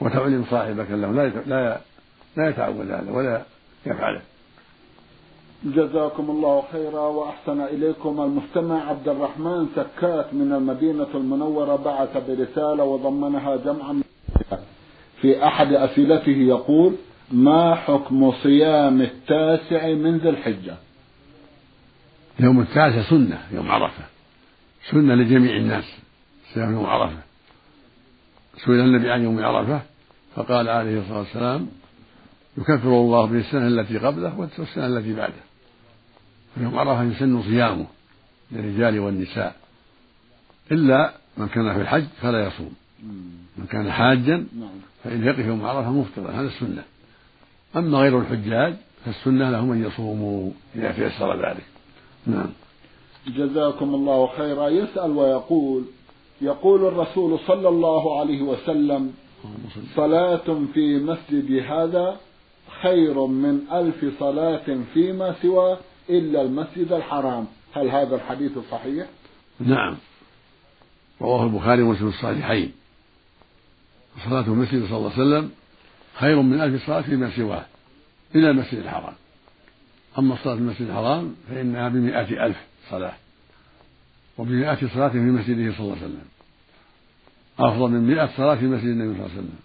وتعلم 0.00 0.44
صاحبك 0.50 0.90
له. 0.90 1.10
لا 1.10 1.28
لا 1.46 1.80
لا 2.36 2.48
يتعود 2.48 2.90
هذا 2.90 3.10
ولا 3.10 3.42
يفعله. 3.86 4.20
جزاكم 5.64 6.30
الله 6.30 6.62
خيرا 6.72 7.00
وأحسن 7.00 7.60
إليكم. 7.60 8.20
المستمع 8.20 8.88
عبد 8.88 9.08
الرحمن 9.08 9.68
سكات 9.76 10.34
من 10.34 10.52
المدينة 10.52 11.08
المنورة 11.14 11.76
بعث 11.76 12.16
برسالة 12.28 12.84
وضمنها 12.84 13.56
جمعا 13.56 14.02
في 15.20 15.44
أحد 15.44 15.72
أسئلته 15.72 16.32
يقول 16.32 16.94
ما 17.30 17.74
حكم 17.74 18.32
صيام 18.32 19.02
التاسع 19.02 19.94
من 19.94 20.18
ذي 20.18 20.28
الحجة؟ 20.28 20.76
يوم 22.40 22.60
التاسع 22.60 23.10
سنة 23.10 23.42
يوم 23.52 23.70
عرفة. 23.70 24.04
سنة 24.90 25.14
لجميع 25.14 25.56
الناس 25.56 25.84
صيام 26.54 26.72
يوم 26.72 26.86
عرفة. 26.86 27.18
سئل 28.64 28.80
النبي 28.80 29.10
عن 29.10 29.22
يوم 29.22 29.44
عرفة 29.44 29.82
فقال 30.34 30.68
عليه 30.68 31.00
الصلاة 31.00 31.18
والسلام 31.18 31.68
يكفر 32.58 32.88
الله 32.88 33.26
به 33.26 33.38
السنة 33.38 33.66
التي 33.66 33.98
قبله 33.98 34.38
والسنة 34.38 34.86
التي 34.86 35.14
بعده. 35.14 35.42
يوم 36.56 36.78
عرفة 36.78 37.02
يسن 37.02 37.42
صيامه 37.42 37.86
للرجال 38.52 38.98
والنساء. 38.98 39.56
إلا 40.72 41.12
من 41.36 41.48
كان 41.48 41.74
في 41.74 41.80
الحج 41.80 42.04
فلا 42.20 42.46
يصوم. 42.46 42.74
من 43.58 43.66
كان 43.70 43.92
حاجا 43.92 44.36
نعم. 44.36 44.70
فإن 45.04 45.24
يقف 45.24 45.38
يوم 45.38 45.64
عرفة 45.64 45.92
مفطرا. 45.92 46.30
هذا 46.30 46.46
السنة. 46.46 46.84
أما 47.78 47.98
غير 47.98 48.18
الحجاج 48.20 48.74
فالسنة 49.04 49.50
لهم 49.50 49.72
أن 49.72 49.84
يصوموا 49.84 50.50
إذا 50.76 50.92
تيسر 50.92 51.48
ذلك. 51.48 51.64
نعم. 52.26 52.50
جزاكم 53.26 53.94
الله 53.94 54.26
خيرا. 54.36 54.68
يسأل 54.68 55.10
ويقول 55.10 55.84
يقول 56.40 56.84
الرسول 56.84 57.38
صلى 57.46 57.68
الله 57.68 58.20
عليه 58.20 58.42
وسلم 58.42 59.12
صلاة 59.96 60.58
في 60.74 60.98
مسجد 60.98 61.62
هذا 61.62 62.16
خير 62.82 63.26
من 63.26 63.60
ألف 63.72 64.04
صلاة 64.20 64.78
فيما 64.94 65.34
سواه 65.42 65.78
إلا 66.10 66.42
المسجد 66.42 66.92
الحرام. 66.92 67.46
هل 67.72 67.88
هذا 67.90 68.14
الحديث 68.16 68.52
صحيح؟ 68.70 69.06
نعم. 69.60 69.96
رواه 71.22 71.44
البخاري 71.44 71.82
ومسلم 71.82 72.08
الصحيحين. 72.08 72.72
صلاة 74.24 74.46
المسجد 74.46 74.86
صلى 74.86 74.96
الله 74.96 75.12
عليه 75.12 75.22
وسلم 75.22 75.50
خير 76.20 76.42
من 76.42 76.60
ألف 76.60 76.86
صلاة 76.86 77.00
فيما 77.00 77.36
سواه 77.36 77.64
إلى 78.34 78.50
المسجد 78.50 78.78
الحرام. 78.78 79.14
أما 80.18 80.36
صلاة 80.44 80.54
المسجد 80.54 80.88
الحرام 80.88 81.36
فإنها 81.50 81.88
بمئة 81.88 82.46
ألف 82.46 82.56
صلاة 82.90 83.14
وبمئة 84.38 84.88
صلاة 84.94 85.08
في 85.08 85.18
مسجده 85.18 85.72
صلى 85.72 85.80
الله 85.80 85.96
عليه 85.96 86.06
وسلم. 86.06 86.24
أفضل 87.58 87.90
من 87.90 88.14
مئة 88.14 88.36
صلاة 88.36 88.54
في 88.54 88.64
مسجد 88.64 88.86
النبي 88.86 89.14
صلى 89.14 89.26
الله 89.26 89.30
عليه 89.30 89.40
وسلم. 89.40 89.58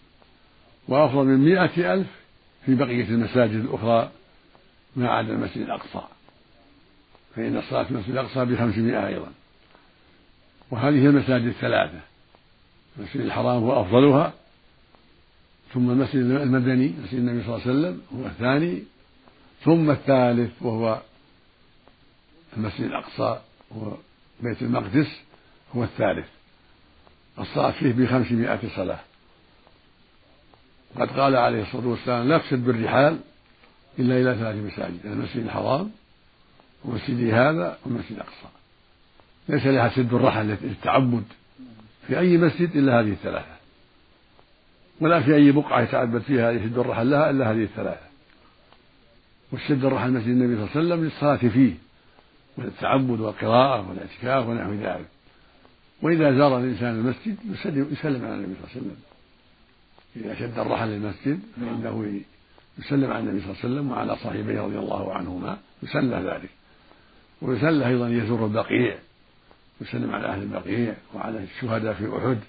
وأفضل 0.87 1.25
من 1.25 1.37
مئة 1.37 1.93
ألف 1.93 2.07
في 2.65 2.75
بقية 2.75 3.07
المساجد 3.09 3.55
الأخرى 3.55 4.11
ما 4.95 5.09
عدا 5.09 5.33
المسجد 5.33 5.61
الأقصى. 5.61 6.01
فإن 7.35 7.57
الصلاة 7.57 7.83
في 7.83 7.91
المسجد 7.91 8.09
الأقصى 8.09 8.45
بخمسمائة 8.45 9.07
أيضا. 9.07 9.31
وهذه 10.71 11.05
المساجد 11.05 11.45
الثلاثة. 11.45 11.99
المسجد 12.99 13.21
الحرام 13.21 13.63
هو 13.63 13.81
أفضلها 13.81 14.33
ثم 15.73 15.89
المسجد 15.89 16.15
المدني 16.15 16.93
مسجد 17.03 17.13
النبي 17.13 17.43
صلى 17.43 17.55
الله 17.55 17.67
عليه 17.67 17.71
وسلم 17.71 18.01
هو 18.15 18.27
الثاني. 18.27 18.83
ثم 19.63 19.91
الثالث 19.91 20.51
وهو 20.61 21.01
المسجد 22.57 22.81
الأقصى 22.81 23.39
وبيت 23.71 24.61
المقدس 24.61 25.07
هو 25.75 25.83
الثالث. 25.83 26.27
الصلاة 27.39 27.71
فيه 27.71 27.93
بخمسمائة 27.93 28.59
صلاة. 28.75 28.99
قد 30.95 31.07
قال 31.07 31.35
عليه 31.35 31.61
الصلاة 31.61 31.87
والسلام 31.87 32.27
لا 32.27 32.37
تشد 32.37 32.65
بالرحال 32.65 33.19
إلا 33.99 34.21
إلى 34.21 34.35
ثلاث 34.39 34.55
مساجد 34.55 34.99
المسجد 35.05 35.43
الحرام 35.43 35.91
ومسجدي 36.85 37.33
هذا 37.33 37.77
والمسجد 37.85 38.11
الأقصى. 38.11 38.47
ليس 39.49 39.65
لها 39.65 39.89
سد 39.89 40.13
الرحل 40.13 40.45
للتعبد 40.45 41.23
في 42.07 42.19
أي 42.19 42.37
مسجد 42.37 42.75
إلا 42.75 42.99
هذه 42.99 43.11
الثلاثة. 43.11 43.62
ولا 44.99 45.21
في 45.21 45.35
أي 45.35 45.51
بقعة 45.51 45.81
يتعبد 45.81 46.21
فيها 46.21 46.51
يشد 46.51 46.77
الرحل 46.77 47.09
لها 47.09 47.29
إلا 47.29 47.51
هذه 47.51 47.63
الثلاثة. 47.63 48.07
والشد 49.51 49.85
الرحل 49.85 50.11
مسجد 50.11 50.27
النبي 50.27 50.55
صلى 50.55 50.63
الله 50.63 50.69
عليه 50.75 50.85
وسلم 50.85 51.03
للصلاة 51.03 51.53
فيه 51.53 51.73
والتعبد 52.57 53.19
والقراءة 53.19 53.89
والاعتكاف 53.89 54.47
ونحو 54.47 54.73
ذلك. 54.73 55.07
وإذا 56.01 56.37
زار 56.37 56.57
الإنسان 56.59 56.89
المسجد 56.89 57.35
يسلم, 57.51 57.89
يسلم 57.91 58.25
على 58.25 58.35
النبي 58.35 58.53
صلى 58.53 58.63
الله 58.63 58.69
عليه 58.69 58.81
وسلم. 58.81 58.97
إذا 60.15 60.35
شد 60.35 60.59
الرحل 60.59 60.87
للمسجد 60.87 61.39
فإنه 61.55 62.21
يسلم 62.79 63.11
على 63.11 63.19
النبي 63.19 63.39
صلى 63.39 63.49
الله 63.49 63.59
عليه 63.63 63.73
وسلم 63.73 63.91
وعلى 63.91 64.15
صاحبيه 64.15 64.61
رضي 64.61 64.79
الله 64.79 65.13
عنهما. 65.13 65.57
يسلى 65.83 66.15
ذلك. 66.15 66.49
ويسلى 67.41 67.87
أيضا 67.87 68.09
يزور 68.09 68.45
البقيع 68.45 68.97
يسلم 69.81 70.15
على 70.15 70.27
أهل 70.27 70.41
البقيع 70.41 70.93
وعلى 71.13 71.43
الشهداء 71.43 71.93
في 71.93 72.17
أحد. 72.17 72.39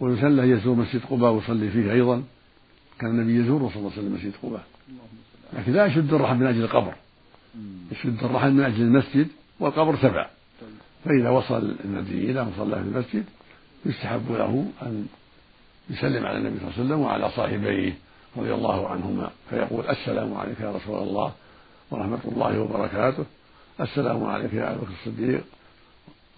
ويسلى 0.00 0.50
يزور 0.50 0.74
مسجد 0.74 1.00
قباء 1.10 1.32
ويصلي 1.32 1.70
فيه 1.70 1.92
أيضا. 1.92 2.22
كان 3.00 3.10
النبي 3.10 3.34
يزور 3.34 3.58
صلى 3.58 3.76
الله 3.76 3.90
عليه 3.90 4.00
وسلم 4.00 4.14
مسجد 4.14 4.32
قباء. 4.42 4.64
لكن 5.52 5.72
لا 5.72 5.86
يشد 5.86 6.12
الرحل 6.12 6.36
من 6.36 6.46
أجل 6.46 6.62
القبر. 6.62 6.94
يشد 7.92 8.24
الرحل 8.24 8.52
من 8.52 8.64
أجل 8.64 8.82
المسجد 8.82 9.28
والقبر 9.60 9.96
تبع 9.96 10.30
فإذا 11.04 11.30
وصل 11.30 11.76
المدينة 11.84 12.48
وصلى 12.48 12.76
في 12.76 12.82
المسجد 12.82 13.24
يستحب 13.86 14.32
له 14.32 14.66
أن 14.82 15.06
يسلم 15.90 16.26
على 16.26 16.38
النبي 16.38 16.58
صلى 16.58 16.68
الله 16.68 16.74
عليه 16.78 16.84
وسلم 16.84 17.00
وعلى 17.00 17.30
صاحبيه 17.30 17.94
رضي 18.36 18.54
الله 18.54 18.88
عنهما. 18.88 19.30
فيقول 19.50 19.84
السلام 19.88 20.34
عليك 20.34 20.60
يا 20.60 20.72
رسول 20.72 21.02
الله 21.02 21.32
ورحمة 21.90 22.20
الله 22.24 22.60
وبركاته. 22.60 23.24
السلام 23.80 24.24
عليك 24.24 24.54
يا 24.54 24.72
أبا 24.72 24.80
بكر 24.80 24.92
الصديق. 25.00 25.44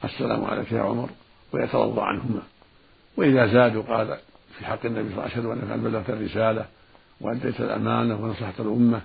السلام 0.05 0.45
عليك 0.45 0.73
يا 0.73 0.81
عمر. 0.81 1.11
ويترضى 1.53 2.01
عنهما. 2.01 2.43
وإذا 3.17 3.47
زادوا 3.47 3.83
قال 3.83 4.19
في 4.59 4.65
حق 4.65 4.87
النبي 4.87 5.09
صلى 5.09 5.13
الله 5.13 5.23
عليه 5.23 5.33
وسلم 5.33 5.51
أنك 5.51 5.79
بلغت 5.79 6.11
الرسالة 6.11 6.67
وأديت 7.21 7.61
الأمانة 7.61 8.25
ونصحت 8.25 8.61
الأمة 8.61 9.01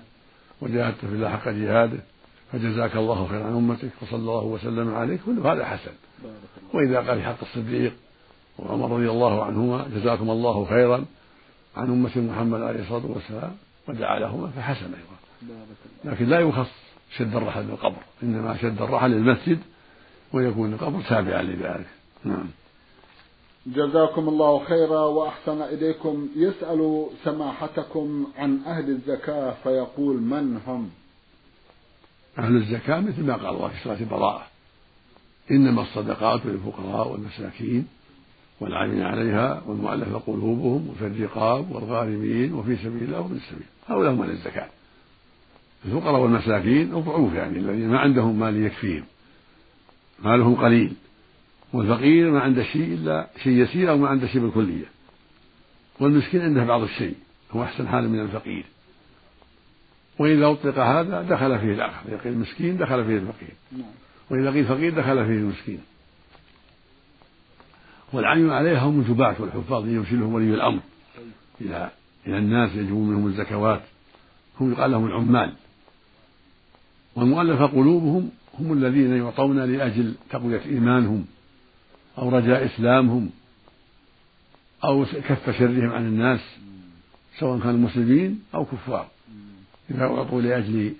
وجاهدت 0.60 1.00
في 1.00 1.06
الله 1.06 1.28
حق 1.28 1.48
جهاده 1.48 1.98
فجزاك 2.52 2.96
الله 2.96 3.26
خير 3.26 3.42
عن 3.42 3.54
أمتك 3.54 3.90
وصلى 4.02 4.18
الله 4.18 4.44
وسلم 4.44 4.94
عليك 4.94 5.20
كل 5.26 5.38
هذا 5.38 5.64
حسن. 5.64 5.92
وإذا 6.74 6.96
قال 7.00 7.18
في 7.18 7.24
حق 7.24 7.40
الصديق 7.42 7.92
وعمر 8.58 8.90
رضي 8.90 9.10
الله 9.10 9.44
عنهما 9.44 9.86
جزاكم 9.94 10.30
الله 10.30 10.64
خيرا 10.64 11.04
عن 11.76 11.86
أمة 11.86 12.10
محمد 12.16 12.62
عليه 12.62 12.80
الصلاة 12.80 13.06
والسلام 13.06 13.56
ودعا 13.88 14.18
لهما 14.18 14.50
فحسن 14.56 14.86
أيضا. 14.86 15.18
لكن 16.04 16.26
لا 16.26 16.40
يخص 16.40 16.70
شد 17.16 17.36
الرحل 17.36 17.64
بالقبر 17.64 18.02
إنما 18.22 18.56
شد 18.56 18.82
الرحل 18.82 19.10
للمسجد 19.10 19.58
ويكون 20.32 20.72
القبر 20.72 21.00
تابعا 21.08 21.42
لذلك. 21.42 21.86
نعم. 22.24 22.48
جزاكم 23.74 24.28
الله 24.28 24.64
خيرا 24.64 25.00
وأحسن 25.00 25.62
إليكم. 25.62 26.28
يسأل 26.36 27.06
سماحتكم 27.24 28.26
عن 28.38 28.60
أهل 28.66 28.90
الزكاة 28.90 29.54
فيقول 29.62 30.16
من 30.16 30.60
هم؟ 30.66 30.90
أهل 32.38 32.56
الزكاة 32.56 33.00
مثل 33.00 33.24
ما 33.24 33.36
قال 33.36 33.46
الله 33.46 33.68
في 33.68 33.84
سورة 33.84 33.98
البراءة. 34.00 34.46
إنما 35.50 35.82
الصدقات 35.82 36.46
للفقراء 36.46 37.08
والمساكين 37.08 37.86
والعاملين 38.60 39.02
عليها 39.02 39.62
والمؤلف 39.66 40.16
قلوبهم 40.16 40.88
وفي 40.88 41.06
الرقاب 41.06 41.72
والغارمين 41.72 42.54
وفي 42.54 42.76
سبيل 42.76 43.02
الله 43.02 43.20
وفي 43.20 43.34
السبيل. 43.34 43.66
هؤلاء 43.88 44.12
هم 44.12 44.22
أهل 44.22 44.30
الزكاة. 44.30 44.68
الفقراء 45.84 46.20
والمساكين 46.20 46.94
الضعوف 46.94 47.34
يعني 47.34 47.58
الذين 47.58 47.88
ما 47.88 47.98
عندهم 47.98 48.38
مال 48.38 48.66
يكفيهم. 48.66 49.04
مالهم 50.24 50.54
قليل. 50.54 50.92
والفقير 51.72 52.30
ما 52.30 52.40
عنده 52.40 52.62
شيء 52.62 52.94
إلا 52.94 53.28
شيء 53.42 53.52
يسير 53.52 53.90
أو 53.90 53.98
ما 53.98 54.08
عنده 54.08 54.26
شيء 54.26 54.40
بالكلية. 54.40 54.84
والمسكين 56.00 56.40
عنده 56.40 56.64
بعض 56.64 56.82
الشيء 56.82 57.14
هو 57.50 57.62
أحسن 57.62 57.88
حالا 57.88 58.08
من 58.08 58.20
الفقير. 58.20 58.64
وإذا 60.18 60.46
أطلق 60.46 60.78
هذا 60.78 61.22
دخل 61.22 61.58
فيه 61.58 61.72
الآخر 61.72 62.08
إذا 62.08 62.16
قيل 62.16 62.38
مسكين 62.38 62.76
دخل 62.76 63.04
فيه 63.04 63.16
الفقير. 63.16 63.52
وإذا 64.30 64.50
قيل 64.50 64.64
فقير 64.64 64.94
دخل 64.94 65.26
فيه 65.26 65.32
المسكين. 65.32 65.80
والعين 68.12 68.50
عليها 68.50 68.78
هم 68.78 69.00
الجباة 69.00 69.36
والحفاظ 69.38 69.88
يرسلهم 69.88 70.34
ولي 70.34 70.54
الأمر 70.54 70.80
إلى 71.60 71.90
إلى 72.26 72.38
الناس 72.38 72.70
يجبون 72.74 73.08
منهم 73.08 73.26
الزكوات. 73.26 73.82
هم 74.60 74.72
يقال 74.72 74.90
لهم 74.90 75.06
العمال. 75.06 75.52
والمؤلفة 77.16 77.66
قلوبهم 77.66 78.30
هم 78.58 78.72
الذين 78.72 79.16
يعطون 79.16 79.58
لأجل 79.58 80.14
تقوية 80.30 80.60
إيمانهم. 80.64 81.26
أو 82.18 82.28
رجاء 82.28 82.66
إسلامهم 82.66 83.30
أو 84.84 85.04
كف 85.04 85.58
شرهم 85.58 85.90
عن 85.90 86.06
الناس 86.06 86.40
سواء 87.38 87.58
كانوا 87.58 87.78
مسلمين 87.78 88.42
أو 88.54 88.64
كفار. 88.64 89.08
إذا 89.90 90.02
أعطوا 90.02 90.42
لأجل 90.42 90.94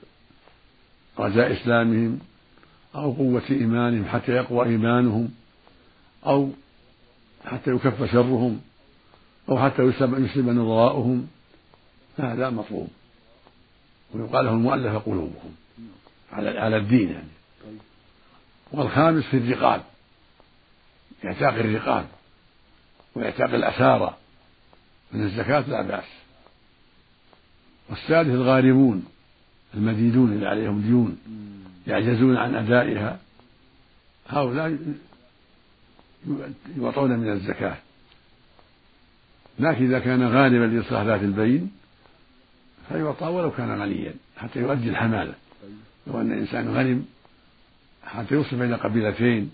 رجاء 1.18 1.52
إسلامهم 1.52 2.18
أو 2.94 3.12
قوة 3.12 3.42
إيمانهم 3.50 4.04
حتى 4.04 4.32
يقوى 4.32 4.66
إيمانهم 4.66 5.30
أو 6.26 6.50
حتى 7.44 7.70
يكف 7.70 8.12
شرهم 8.12 8.60
أو 9.48 9.58
حتى 9.58 9.82
يسلم 9.82 10.50
نظراؤهم 10.50 11.26
هذا 12.18 12.50
مطلوب 12.50 12.88
ويقال 14.14 14.44
له 14.44 14.52
المؤلفة 14.52 14.98
قلوبهم 14.98 15.54
على 16.32 16.58
على 16.58 16.76
الدين 16.76 17.08
يعني. 17.10 17.28
والخامس 18.72 19.24
في 19.24 19.36
الرقاب. 19.36 19.82
يعتاق 21.24 21.54
الرقاب 21.54 22.06
ويعتاق 23.14 23.54
الأسارى 23.54 24.16
من 25.12 25.22
الزكاة 25.22 25.60
لا 25.60 25.82
بأس. 25.82 26.04
والثالث 27.90 28.28
الغارمون 28.28 29.04
المدينون 29.74 30.32
اللي 30.32 30.46
عليهم 30.46 30.80
ديون 30.80 31.18
يعجزون 31.86 32.36
عن 32.36 32.54
أدائها. 32.54 33.18
هؤلاء 34.28 34.78
يعطون 36.78 37.10
من 37.10 37.32
الزكاة. 37.32 37.76
لكن 39.58 39.84
إذا 39.84 39.98
كان 39.98 40.22
غالبا 40.22 40.64
لإصلاح 40.64 41.02
ذات 41.02 41.20
البين 41.20 41.72
فيعطى 42.88 43.26
ولو 43.26 43.50
كان 43.50 43.80
غنيا 43.80 44.14
حتى 44.36 44.58
يؤدي 44.58 44.90
الحمالة. 44.90 45.34
لو 46.06 46.20
أن 46.20 46.32
إنسان 46.32 46.68
غنم 46.68 47.06
حتى 48.04 48.34
يوصل 48.34 48.56
بين 48.56 48.74
قبيلتين 48.74 49.50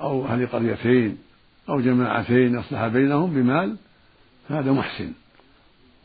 أو 0.00 0.26
أهل 0.26 0.46
قريتين 0.46 1.18
أو 1.68 1.80
جماعتين 1.80 2.58
يصلح 2.58 2.86
بينهم 2.86 3.34
بمال 3.34 3.76
فهذا 4.48 4.72
محسن. 4.72 5.12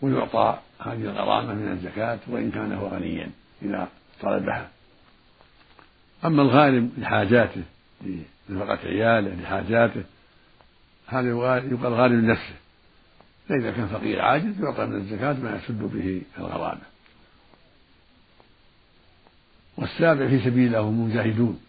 ويعطى 0.01 0.59
هذه 0.79 1.01
الغرامة 1.01 1.53
من 1.53 1.71
الزكاة 1.71 2.19
وإن 2.27 2.51
كان 2.51 2.73
هو 2.73 2.87
غنيا 2.87 3.31
إذا 3.61 3.87
طلبها. 4.21 4.69
أما 6.25 6.41
الغارم 6.41 6.91
لحاجاته 6.97 7.63
لنفقة 8.49 8.79
عياله 8.87 9.41
لحاجاته 9.41 10.03
هذا 11.07 11.29
يقال 11.29 11.93
غارم 11.93 12.21
لنفسه. 12.21 12.55
فإذا 13.49 13.71
كان 13.71 13.87
فقير 13.87 14.21
عاجز 14.21 14.61
يعطى 14.61 14.85
من 14.85 14.95
الزكاة 14.95 15.33
ما 15.33 15.55
يسد 15.55 15.79
به 15.79 16.21
الغرامة. 16.37 16.81
والسابع 19.77 20.27
في 20.27 20.39
سبيل 20.39 20.75
هم 20.75 21.09
مجاهدون. 21.09 21.59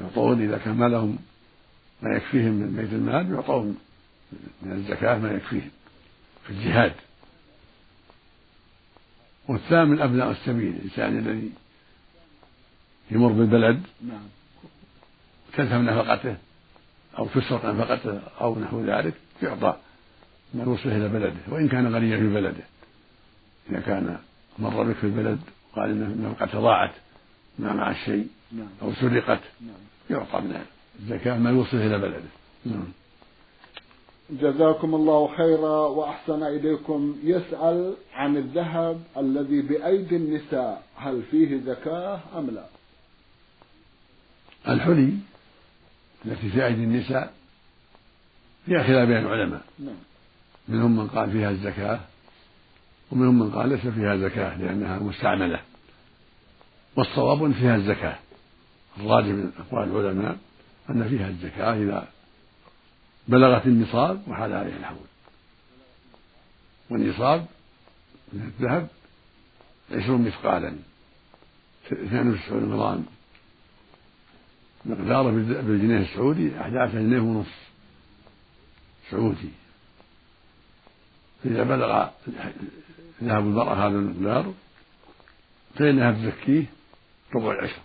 يعطون 0.00 0.42
إذا 0.42 0.58
كان 0.58 0.74
ما 0.74 0.88
لهم 0.88 1.18
ما 2.02 2.16
يكفيهم 2.16 2.52
من 2.52 2.76
بيت 2.76 2.92
المال 2.92 3.34
يعطون 3.34 3.78
من 4.62 4.72
الزكاة 4.72 5.18
ما 5.18 5.32
يكفيهم 5.32 5.70
في 6.44 6.50
الجهاد 6.50 6.92
والثامن 9.48 10.00
أبناء 10.00 10.30
السبيل 10.30 10.68
الإنسان 10.68 11.18
الذي 11.18 11.52
يمر 13.10 13.32
بالبلد 13.32 13.82
نعم 14.08 14.28
تذهب 15.52 15.80
نفقته 15.80 16.36
أو 17.18 17.26
تسرق 17.26 17.66
نفقته 17.66 18.20
أو 18.40 18.58
نحو 18.58 18.84
ذلك 18.84 19.14
يعطى 19.42 19.76
ما 20.54 20.64
يوصله 20.64 20.96
إلى 20.96 21.08
بلده 21.08 21.40
وإن 21.48 21.68
كان 21.68 21.94
غنيا 21.94 22.16
في 22.16 22.34
بلده 22.34 22.64
إذا 23.70 23.80
كان 23.80 24.18
مر 24.58 24.82
بك 24.82 24.96
في 24.96 25.04
البلد 25.04 25.40
وقال 25.72 25.90
إن 25.90 26.02
النفقة 26.02 26.60
ضاعت 26.60 26.92
ما 27.58 27.72
مع 27.72 27.90
الشيء 27.90 28.28
نعم. 28.52 28.68
أو 28.82 28.92
سرقت 28.92 29.40
نعم. 29.60 29.80
يعطى 30.10 30.40
من 30.40 30.64
الزكاة 30.98 31.38
ما 31.38 31.50
يوصله 31.50 31.86
إلى 31.86 31.98
بلده. 31.98 32.28
نعم. 32.66 32.88
جزاكم 34.30 34.94
الله 34.94 35.36
خيرا 35.36 35.86
وأحسن 35.86 36.42
إليكم. 36.42 37.16
يسأل 37.22 37.94
عن 38.14 38.36
الذهب 38.36 39.02
الذي 39.16 39.62
بأيدي 39.62 40.16
النساء 40.16 40.82
هل 40.96 41.22
فيه 41.30 41.60
زكاة 41.66 42.20
أم 42.36 42.50
لا؟ 42.50 42.64
الحلي 44.68 45.12
التي 46.26 46.50
في 46.50 46.66
أيدي 46.66 46.84
النساء 46.84 47.32
فيها 48.66 48.82
خلاف 48.82 49.08
بين 49.08 49.16
العلماء. 49.16 49.62
نعم. 49.78 49.96
منهم 50.68 50.96
من 50.96 51.08
قال 51.08 51.30
فيها 51.30 51.50
الزكاة 51.50 52.00
ومنهم 53.12 53.38
من 53.38 53.50
قال 53.50 53.68
ليس 53.68 53.86
فيها 53.86 54.16
زكاة 54.16 54.58
لأنها 54.58 54.98
مستعملة. 54.98 55.60
والصواب 56.96 57.52
فيها 57.52 57.76
الزكاة. 57.76 58.18
الراجح 59.00 59.28
من 59.28 59.52
أقوال 59.58 59.88
العلماء 59.88 60.36
أن 60.90 61.08
فيها 61.08 61.28
الزكاة 61.28 61.74
إذا 61.74 62.08
بلغت 63.28 63.66
النصاب 63.66 64.22
وحال 64.28 64.52
عليها 64.52 64.76
الحول. 64.76 65.06
والنصاب 66.90 67.46
من 68.32 68.40
الذهب 68.40 68.88
عشرون 69.92 70.22
مثقالا 70.22 70.76
اثنان 71.92 72.30
وتسعون 72.30 72.72
غرام 72.72 73.06
مقداره 74.84 75.30
بالجنيه 75.30 75.98
السعودي 75.98 76.60
أحد 76.60 76.76
عشر 76.76 76.94
جنيه 76.94 77.20
ونصف 77.20 77.68
سعودي. 79.10 79.50
فإذا 81.44 81.62
بلغ 81.62 82.08
ذهب 83.22 83.42
المرأة 83.42 83.74
هذا 83.74 83.96
المقدار 83.98 84.54
فإنها 85.74 86.12
تزكيه 86.12 86.64
ربع 87.34 87.52
العشر. 87.52 87.80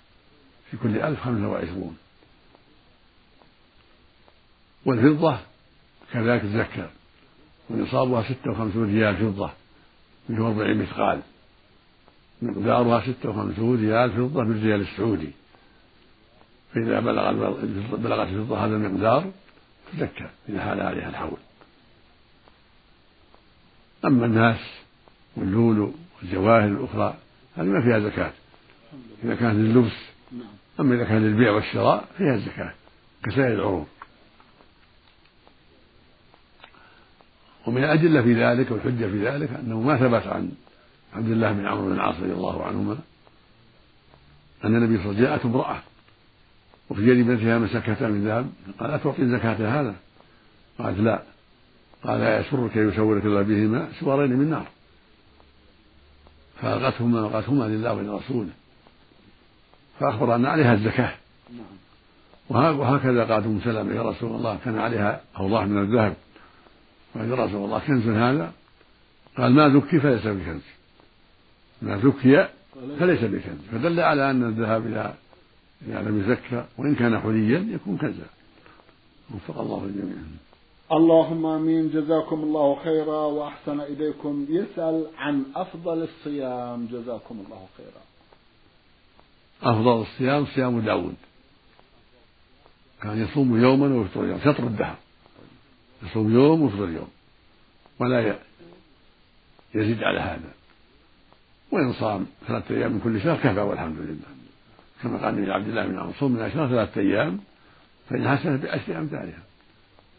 في 0.71 0.77
كل 0.77 0.97
ألف 0.97 1.19
خمسة 1.19 1.47
وعشرون. 1.47 1.97
والفضة 4.85 5.39
كذلك 6.13 6.41
تزكى 6.41 6.89
ونصابها 7.69 8.23
ستة 8.23 8.51
وخمسون 8.51 8.95
ريال 8.95 9.17
فضة 9.17 9.51
من 10.29 10.41
ربع 10.41 10.73
مثقال 10.73 11.21
مقدارها 12.41 13.01
ستة 13.01 13.29
وخمسون 13.29 13.81
ريال 13.81 14.11
فضة 14.11 14.43
بالريال 14.43 14.81
السعودي. 14.81 15.31
فإذا 16.73 16.99
بلغ 16.99 17.31
بلغت 17.95 18.27
الفضة 18.27 18.65
هذا 18.65 18.75
المقدار 18.75 19.31
تزكى 19.93 20.29
إذا 20.49 20.61
حال 20.61 20.81
عليها 20.81 21.09
الحول. 21.09 21.37
أما 24.05 24.25
الناس 24.25 24.59
واللولو 25.37 25.93
والجواهر 26.21 26.67
الأخرى 26.67 27.15
هذه 27.57 27.65
ما 27.65 27.81
فيها 27.81 27.99
زكاة. 27.99 28.33
إذا 29.23 29.35
كانت 29.35 29.55
لللبس 29.55 29.97
أما 30.79 30.95
إذا 30.95 31.03
كان 31.03 31.21
للبيع 31.21 31.51
والشراء 31.51 32.07
فيها 32.17 32.35
الزكاة 32.35 32.73
كسائر 33.23 33.53
العروض. 33.53 33.87
ومن 37.67 37.83
الأدلة 37.83 38.21
في 38.21 38.43
ذلك 38.43 38.71
والحجة 38.71 39.05
في 39.05 39.27
ذلك 39.27 39.49
أنه 39.51 39.81
ما 39.81 39.97
ثبت 39.97 40.27
عن 40.27 40.51
عبد 41.13 41.29
الله 41.29 41.51
بن 41.51 41.67
عمرو 41.67 41.85
بن 41.85 41.93
العاص 41.93 42.15
رضي 42.15 42.33
الله 42.33 42.63
عنهما 42.63 42.97
أن 44.65 44.75
النبي 44.75 44.97
صلى 44.97 45.05
الله 45.05 45.15
عليه 45.15 45.19
وسلم 45.19 45.25
جاءته 45.25 45.47
امرأة 45.47 45.79
وفي 46.89 47.01
يد 47.01 47.19
ابنتها 47.19 47.57
مسكتان 47.57 48.11
من 48.11 48.25
ذهب 48.27 48.49
قال 48.79 48.91
أتعطي 48.91 49.27
زكاة 49.27 49.81
هذا؟ 49.81 49.95
قالت 50.79 50.99
لا. 50.99 51.23
قال 52.03 52.19
لا 52.19 52.39
يسرك 52.39 52.75
يسورك 52.75 53.25
الله 53.25 53.41
بهما 53.41 53.87
سوارين 53.99 54.29
من 54.29 54.49
نار. 54.49 54.67
فألقتهما 56.61 57.19
ألقتهما 57.19 57.63
لله 57.63 57.93
ولرسوله. 57.93 58.49
فأخبر 59.99 60.35
أن 60.35 60.45
عليها 60.45 60.73
الزكاة. 60.73 61.13
نعم. 62.49 62.79
وهكذا 62.79 63.23
قالت 63.23 63.45
أم 63.45 63.59
سلمة 63.63 63.95
يا 63.95 64.01
رسول 64.01 64.35
الله 64.35 64.59
كان 64.65 64.79
عليها 64.79 65.21
أوضاح 65.39 65.65
من 65.65 65.81
الذهب. 65.81 66.15
قال 67.15 67.29
يا 67.29 67.35
رسول 67.35 67.65
الله 67.65 67.79
كنز 67.79 68.07
هذا؟ 68.07 68.53
قال 69.37 69.51
ما 69.51 69.69
ذكي 69.69 69.99
فليس 69.99 70.27
بكنز. 70.27 70.61
ما 71.81 71.97
ذكي 71.97 72.47
فليس 72.99 73.21
بكنز. 73.21 73.59
فدل 73.71 73.99
على 73.99 74.31
أن 74.31 74.43
الذهب 74.43 74.87
إذا 74.87 75.15
إذا 75.87 76.01
لم 76.01 76.19
يزكى 76.19 76.65
وإن 76.77 76.95
كان 76.95 77.19
حليا 77.19 77.67
يكون 77.71 77.97
كنزا. 77.97 78.25
وفق 79.35 79.59
الله 79.59 79.83
الجميع. 79.85 80.15
اللهم 80.91 81.45
آمين. 81.45 81.89
جزاكم 81.89 82.35
الله 82.35 82.75
خيرا 82.83 83.25
وأحسن 83.25 83.81
إليكم. 83.81 84.45
يسأل 84.49 85.07
عن 85.17 85.43
أفضل 85.55 86.03
الصيام. 86.03 86.85
جزاكم 86.85 87.43
الله 87.45 87.67
خيرا. 87.77 88.03
أفضل 89.63 90.01
الصيام 90.01 90.45
صيام 90.45 90.79
داود. 90.79 91.15
كان 93.01 93.23
يصوم 93.23 93.61
يوما 93.63 93.95
ويفطر 93.95 94.25
يوم. 94.25 94.39
شطر 94.39 94.63
الدهر. 94.63 94.95
يصوم 96.03 96.33
يوم 96.33 96.61
ويفطر 96.61 96.89
يوم. 96.89 97.09
ولا 97.99 98.35
يزيد 99.75 100.03
على 100.03 100.19
هذا. 100.19 100.53
وإن 101.71 101.93
صام 101.93 102.25
ثلاثة 102.47 102.75
أيام 102.75 102.91
من 102.91 102.99
كل 102.99 103.21
شهر 103.21 103.37
كفى 103.37 103.59
والحمد 103.59 103.97
لله. 103.97 104.33
كما 105.03 105.17
قال 105.17 105.35
النبي 105.35 105.51
عبد 105.51 105.67
الله 105.67 105.87
بن 105.87 105.99
عمر 105.99 106.13
صوم 106.19 106.31
من 106.31 106.45
الشهر 106.45 106.67
ثلاثة 106.67 107.01
أيام 107.01 107.39
فإن 108.09 108.37
حسنت 108.37 108.63
بعشر 108.63 108.99
أمثالها. 108.99 109.43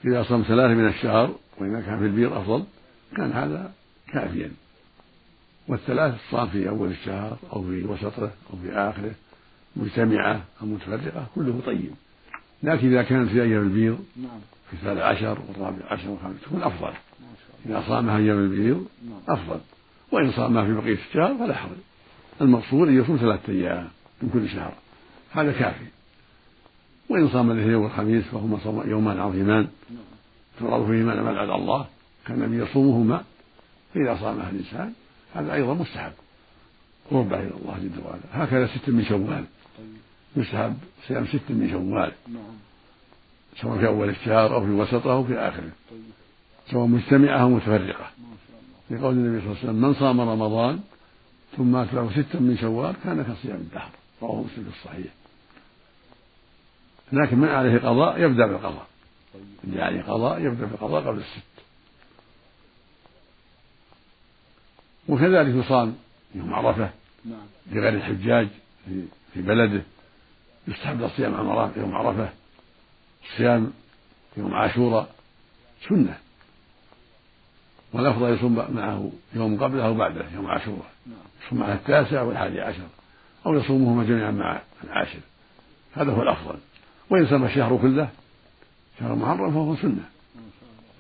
إذا 0.04 0.22
صام 0.22 0.42
ثلاثة 0.42 0.74
من 0.74 0.88
الشهر 0.88 1.34
وإذا 1.58 1.80
كان 1.80 1.98
في 1.98 2.04
البيض 2.04 2.32
أفضل 2.32 2.64
كان 3.16 3.32
هذا 3.32 3.72
كافيا. 4.12 4.50
والثلاث 5.68 6.14
صام 6.30 6.48
في 6.48 6.68
أول 6.68 6.90
الشهر 6.90 7.38
أو 7.52 7.62
في 7.62 7.84
وسطه 7.84 8.30
أو 8.52 8.58
في 8.62 8.72
آخره 8.72 9.14
مجتمعة 9.76 10.44
أو 10.62 10.66
متفرقة 10.66 11.26
كله 11.34 11.60
طيب. 11.66 11.90
لكن 12.62 12.92
إذا 12.92 13.02
كانت 13.02 13.30
في 13.30 13.42
أيام 13.42 13.62
البيض 13.62 14.04
نعم. 14.16 14.40
الثالث 14.74 15.00
عشر 15.00 15.38
والرابع 15.48 15.86
عشر 15.90 16.10
والخامس 16.10 16.36
تكون 16.42 16.62
أفضل. 16.62 16.92
إذا 17.66 17.84
صامها 17.88 18.16
أيام 18.16 18.38
البيض 18.38 18.86
نعم. 19.08 19.38
أفضل. 19.38 19.60
وإن 20.12 20.32
صامها 20.32 20.64
في 20.64 20.72
بقية 20.72 20.98
الشهر 21.08 21.38
فلا 21.38 21.54
حرج. 21.54 21.76
المقصود 22.40 22.88
أن 22.88 23.00
يصوم 23.00 23.16
ثلاثة 23.16 23.52
أيام 23.52 23.88
من 24.22 24.30
كل 24.32 24.48
شهر. 24.48 24.74
هذا 25.30 25.52
كافي. 25.52 25.84
وإن 27.08 27.28
صام 27.28 27.50
الإثنين 27.50 27.74
والخميس 27.74 28.24
فهما 28.24 28.84
يومان 28.84 29.20
عظيمان. 29.20 29.68
تراد 30.60 30.86
فيهما 30.86 31.22
ما 31.22 31.38
على 31.38 31.54
الله. 31.54 31.86
كان 32.26 32.42
النبي 32.42 32.62
يصومهما 32.62 33.24
فإذا 33.94 34.18
صامها 34.20 34.50
الإنسان 34.50 34.92
هذا 35.34 35.54
أيضا 35.54 35.74
مستحب. 35.74 36.12
قربة 37.10 37.40
إلى 37.40 37.50
الله 37.62 37.78
جل 37.78 38.04
وعلا. 38.06 38.44
هكذا 38.44 38.66
ست 38.66 38.88
من 38.88 39.04
شوال. 39.04 39.44
يستحب 40.36 40.76
صيام 41.08 41.26
ست 41.26 41.50
من 41.50 41.70
شوال. 41.70 42.12
سواء 43.60 43.78
في 43.78 43.86
أول 43.86 44.08
الشهر 44.08 44.54
أو 44.54 44.60
في 44.60 44.70
وسطه 44.70 45.12
أو 45.12 45.24
في 45.24 45.38
آخره. 45.38 45.70
سواء 46.70 46.86
مجتمعة 46.86 47.42
أو 47.42 47.48
متفرقة. 47.48 48.10
لقول 48.90 49.14
النبي 49.14 49.40
صلى 49.40 49.46
الله 49.46 49.58
عليه 49.58 49.68
وسلم 49.68 49.82
من 49.82 49.94
صام 49.94 50.20
رمضان 50.20 50.80
ثم 51.56 51.76
أتبعه 51.76 52.10
ستا 52.10 52.38
من 52.40 52.58
شوال 52.60 52.94
كان 53.04 53.22
كصيام 53.22 53.56
الدهر. 53.56 53.90
رواه 54.22 54.42
مسلم 54.42 54.64
في 54.64 54.78
الصحيح. 54.78 55.12
لكن 57.12 57.38
من 57.38 57.48
عليه 57.48 57.78
قضاء 57.78 58.20
يبدأ 58.20 58.46
بالقضاء. 58.46 58.86
اللي 59.64 59.82
عليه 59.82 60.02
قضاء 60.02 60.40
يبدأ 60.40 60.66
بالقضاء 60.66 61.02
قبل 61.02 61.18
الست. 61.18 61.54
وكذلك 65.08 65.64
يصام 65.64 65.96
يوم 66.34 66.54
عرفة 66.54 66.90
لغير 67.72 67.88
الحجاج 67.88 68.48
في 69.34 69.42
بلده 69.42 69.82
يستحب 70.68 71.02
الصيام 71.02 71.34
يوم 71.76 71.94
عرفة 71.94 72.28
الصيام 73.30 73.72
يوم 74.36 74.54
عاشوراء 74.54 75.14
سنة. 75.88 76.18
والأفضل 77.92 78.34
يصوم 78.34 78.54
معه 78.54 79.12
يوم 79.34 79.64
قبله 79.64 79.86
أو 79.86 79.94
بعده 79.94 80.24
يوم 80.34 80.46
عاشوراء. 80.46 80.90
يصوم 81.46 81.58
معه 81.58 81.74
التاسع 81.74 82.22
والحادي 82.22 82.60
عشر 82.60 82.86
أو 83.46 83.54
يصومهما 83.54 84.04
جميعا 84.04 84.30
مع 84.30 84.60
العاشر. 84.84 85.20
هذا 85.94 86.12
هو 86.12 86.22
الأفضل. 86.22 86.58
وإن 87.10 87.26
صام 87.26 87.44
الشهر 87.44 87.76
كله 87.76 88.08
شهر 89.00 89.14
محرم 89.14 89.50
فهو 89.50 89.76
سنة. 89.76 90.04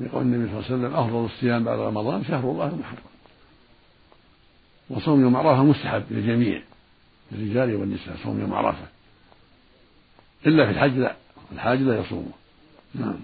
يقول 0.00 0.22
النبي 0.22 0.50
صلى 0.50 0.58
الله 0.58 0.64
عليه 0.70 0.76
وسلم 0.76 0.94
أفضل 0.94 1.24
الصيام 1.24 1.64
بعد 1.64 1.78
رمضان 1.78 2.24
شهر 2.24 2.50
الله 2.50 2.66
المحرم. 2.66 3.04
وصوم 4.90 5.20
يوم 5.20 5.36
عرفة 5.36 5.62
مستحب 5.62 6.04
للجميع 6.10 6.62
للرجال 7.32 7.74
والنساء 7.76 8.16
صوم 8.22 8.40
يوم 8.40 8.54
عرفة. 8.54 8.86
إلا 10.46 10.66
في 10.66 10.70
الحج 10.70 10.98
لا. 10.98 11.16
الحاج 11.54 11.82
لا 11.82 12.00
يصومه 12.00 12.32
نعم. 12.94 13.20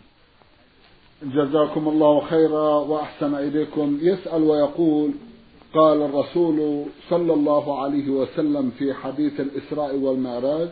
جزاكم 1.23 1.89
الله 1.89 2.21
خيرا 2.21 2.75
وأحسن 2.75 3.35
إليكم. 3.35 3.99
يسأل 4.03 4.43
ويقول 4.43 5.11
قال 5.75 6.03
الرسول 6.03 6.87
صلى 7.09 7.33
الله 7.35 7.83
عليه 7.83 8.09
وسلم 8.09 8.71
في 8.79 8.95
حديث 8.95 9.41
الإسراء 9.41 9.97
والمعراج 9.97 10.69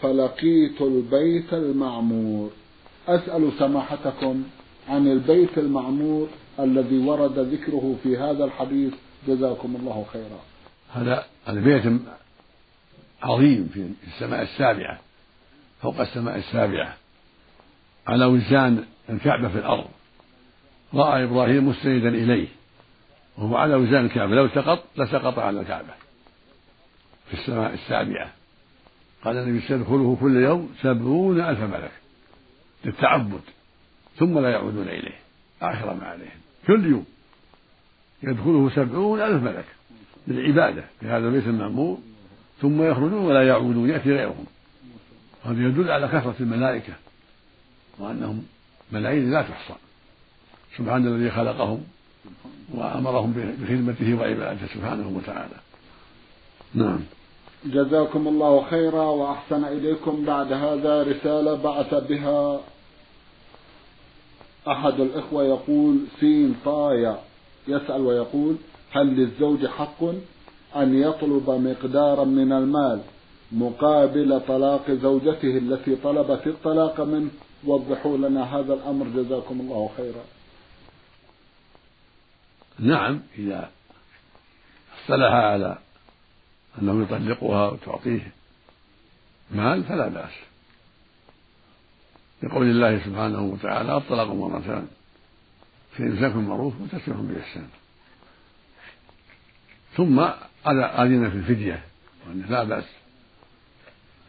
فلقيت 0.00 0.82
البيت 0.82 1.54
المعمور. 1.54 2.50
أسأل 3.08 3.52
سماحتكم 3.58 4.42
عن 4.88 5.06
البيت 5.06 5.58
المعمور 5.58 6.28
الذي 6.60 6.98
ورد 6.98 7.38
ذكره 7.38 7.96
في 8.02 8.16
هذا 8.16 8.44
الحديث. 8.44 8.92
جزاكم 9.28 9.76
الله 9.76 10.06
خيرا. 10.12 10.40
هذا 10.92 11.24
البيت 11.48 12.00
عظيم 13.22 13.70
في 13.74 13.88
السماء 14.06 14.42
السابعة. 14.42 15.07
فوق 15.82 16.00
السماء 16.00 16.36
السابعة 16.36 16.96
على 18.06 18.24
وزان 18.24 18.84
الكعبة 19.10 19.48
في 19.48 19.58
الأرض. 19.58 19.88
رأى 20.94 21.24
إبراهيم 21.24 21.68
مستندا 21.68 22.08
إليه 22.08 22.48
وهو 23.38 23.56
على 23.56 23.74
وزان 23.74 24.04
الكعبة. 24.04 24.34
لو 24.34 24.48
سقط 24.48 24.84
لسقط 24.96 25.38
على 25.38 25.60
الكعبة 25.60 25.94
في 27.28 27.34
السماء 27.34 27.74
السابعة. 27.74 28.32
قال 29.24 29.36
النبي 29.36 29.60
سيدخله 29.60 30.16
كل 30.20 30.36
يوم 30.36 30.74
سبعون 30.82 31.40
ألف 31.40 31.60
ملك 31.60 31.92
للتعبد 32.84 33.40
ثم 34.16 34.38
لا 34.38 34.50
يعودون 34.50 34.88
إليه. 34.88 35.18
آخر 35.62 35.94
ما 35.94 36.06
عليهم. 36.06 36.40
كل 36.66 36.86
يوم 36.86 37.06
يدخله 38.22 38.70
سبعون 38.70 39.20
ألف 39.20 39.42
ملك 39.42 39.64
للعبادة. 40.28 40.84
في 41.00 41.06
هذا 41.06 41.28
البيت 41.28 41.46
المعمور 41.46 41.98
ثم 42.60 42.82
يخرجون 42.82 43.12
ولا 43.12 43.46
يعودون 43.46 43.90
يأتي 43.90 44.12
غيرهم. 44.12 44.46
هذا 45.48 45.60
يدل 45.60 45.90
على 45.90 46.08
كثرة 46.08 46.34
الملائكة 46.40 46.92
وأنهم 47.98 48.42
ملايين 48.92 49.30
لا 49.30 49.42
تحصى. 49.42 49.74
سبحان 50.76 51.06
الذي 51.06 51.30
خلقهم 51.30 51.84
وأمرهم 52.74 53.32
بخدمته 53.32 54.14
وعبادته 54.14 54.66
سبحانه 54.74 55.08
وتعالى. 55.16 55.54
نعم. 56.74 57.00
جزاكم 57.64 58.28
الله 58.28 58.66
خيرا 58.70 59.02
وأحسن 59.02 59.64
إليكم 59.64 60.24
بعد 60.24 60.52
هذا 60.52 61.02
رسالة 61.02 61.54
بعث 61.54 61.94
بها. 61.94 62.60
أحد 64.68 65.00
الإخوة 65.00 65.44
يقول 65.44 65.98
سين 66.20 66.54
طايا 66.64 67.18
يسأل 67.68 68.00
ويقول 68.00 68.56
هل 68.90 69.06
للزوج 69.06 69.66
حق 69.66 70.04
أن 70.76 71.02
يطلب 71.02 71.50
مقدارا 71.50 72.24
من 72.24 72.52
المال؟ 72.52 73.00
مقابل 73.52 74.40
طلاق 74.48 74.90
زوجته 74.90 75.58
التي 75.58 75.96
طلبت 75.96 76.46
الطلاق 76.46 77.00
منه. 77.00 77.30
وضحوا 77.64 78.16
لنا 78.16 78.56
هذا 78.56 78.74
الأمر. 78.74 79.06
جزاكم 79.08 79.60
الله 79.60 79.90
خيرا. 79.96 80.24
نعم 82.78 83.20
إذا 83.38 83.70
اصطلح 84.98 85.32
على 85.32 85.78
أنه 86.82 87.02
يطلقها 87.02 87.68
وتعطيه 87.68 88.32
مال 89.50 89.84
فلا 89.84 90.08
بأس. 90.08 90.32
لقول 92.42 92.66
الله 92.70 92.98
سبحانه 93.04 93.42
وتعالى 93.42 93.96
الطلاق 93.96 94.26
مرتان 94.26 94.88
في 95.96 96.02
إمساك 96.02 96.36
معروف 96.36 96.74
وتسريح 96.80 97.16
بإحسان. 97.16 97.68
ثم 99.96 100.20
أذن 100.66 101.30
في 101.30 101.36
الفدية 101.36 101.84
وأنه 102.26 102.46
لا 102.46 102.64
بأس. 102.64 102.84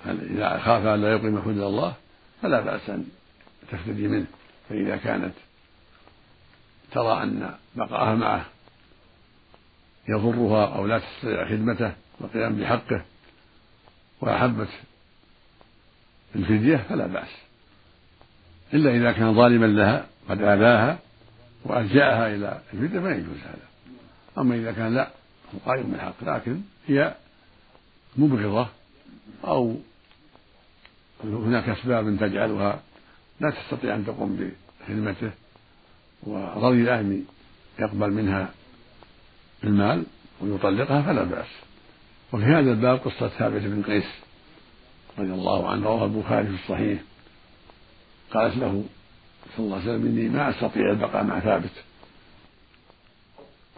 إذا 0.05 0.59
خاف 0.59 0.85
أن 0.85 1.01
لا 1.01 1.11
يقيم 1.11 1.41
حدود 1.41 1.57
الله 1.57 1.93
فلا 2.41 2.61
بأس 2.61 2.89
أن 2.89 3.05
تفتدي 3.71 4.07
منه. 4.07 4.25
فإذا 4.69 4.97
كانت 4.97 5.33
ترى 6.91 7.23
أن 7.23 7.55
بقاءها 7.75 8.15
معه 8.15 8.45
يضرها 10.09 10.75
أو 10.75 10.85
لا 10.85 10.99
تستطيع 10.99 11.49
خدمته 11.49 11.93
والقيام 12.19 12.55
بحقه 12.55 13.01
وأحبت 14.21 14.69
الفدية 16.35 16.77
فلا 16.77 17.07
بأس. 17.07 17.29
إلا 18.73 18.91
إذا 18.91 19.11
كان 19.11 19.35
ظالما 19.35 19.65
لها 19.65 20.05
قد 20.29 20.41
آذاها 20.41 20.99
وألجأها 21.65 22.35
إلى 22.35 22.61
الفدية 22.73 22.99
ما 22.99 23.11
يجوز 23.11 23.37
هذا. 23.37 23.69
أما 24.37 24.55
إذا 24.55 24.71
كان 24.71 24.95
لا 24.95 25.09
هو 25.55 25.71
قائم 25.71 25.91
بالحق 25.91 26.23
لكن 26.23 26.61
هي 26.87 27.15
مبغضة 28.17 28.67
أو 29.45 29.75
هناك 31.23 31.69
أسباب 31.69 32.17
تجعلها 32.19 32.81
لا 33.39 33.49
تستطيع 33.49 33.95
أن 33.95 34.05
تقوم 34.05 34.51
بخدمته 34.87 35.31
ورضي 36.23 36.93
أن 36.93 37.25
يقبل 37.79 38.11
منها 38.11 38.49
المال 39.63 40.03
ويطلقها 40.41 41.01
فلا 41.01 41.23
بأس. 41.23 41.47
وفي 42.33 42.43
هذا 42.43 42.71
الباب 42.71 42.97
قصة 42.97 43.27
ثابت 43.27 43.61
بن 43.61 43.83
قيس 43.83 44.07
رضي 45.19 45.33
الله 45.33 45.69
عنه 45.69 45.85
رواه 45.85 46.05
البخاري 46.05 46.47
في 46.47 46.63
الصحيح. 46.63 46.99
قالت 48.33 48.57
له 48.57 48.83
صلى 49.57 49.65
الله 49.65 49.75
عليه 49.75 49.85
وسلم 49.91 50.05
إني 50.05 50.29
ما 50.29 50.49
أستطيع 50.49 50.91
البقاء 50.91 51.23
مع 51.23 51.39
ثابت. 51.39 51.71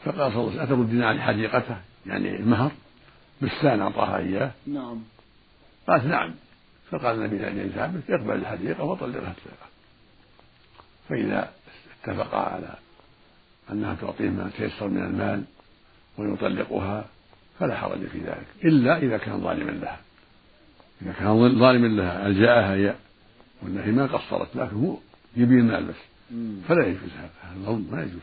فقال 0.05 0.31
صلى 0.31 0.41
الله 0.41 0.51
عليه 0.51 0.61
وسلم 0.61 0.61
أتردين 0.61 1.03
عن 1.03 1.21
حديقته؟ 1.21 1.77
يعني 2.05 2.35
المهر 2.35 2.71
بستان 3.41 3.81
أعطاها 3.81 4.17
إياه. 4.17 4.51
نعم. 4.67 5.01
قالت 5.87 6.05
نعم. 6.05 6.35
فقال 6.91 7.15
النبي 7.15 7.37
لثابت 7.37 8.09
اقبل 8.09 8.35
الحديقة 8.35 8.83
وطلقها 8.83 9.31
الطلقة 9.31 9.67
فإذا 11.09 11.51
اتفقا 12.03 12.37
على 12.37 12.75
أنها 13.71 13.95
تعطيه 13.95 14.29
ما 14.29 14.51
تيسر 14.57 14.87
من 14.87 15.03
المال 15.03 15.43
ويطلقها 16.17 17.05
فلا 17.59 17.77
حرج 17.77 18.05
في 18.07 18.19
ذلك 18.19 18.45
إلا 18.63 18.97
إذا 18.97 19.17
كان 19.17 19.41
ظالما 19.41 19.71
لها. 19.71 19.99
إذا 21.01 21.11
كان 21.11 21.59
ظالما 21.59 21.87
لها 21.87 22.27
ألجأها 22.27 22.75
هي 22.75 22.95
والنبي 23.63 23.91
ما 23.91 24.05
قصرت 24.05 24.55
لكن 24.55 24.75
هو 24.75 24.97
يبي 25.35 25.59
المال 25.59 25.85
بس. 25.85 25.95
فلا 26.67 26.87
يجوز 26.87 27.09
هذا 27.17 27.55
الظلم 27.55 27.87
ما 27.91 28.03
يجوز. 28.03 28.21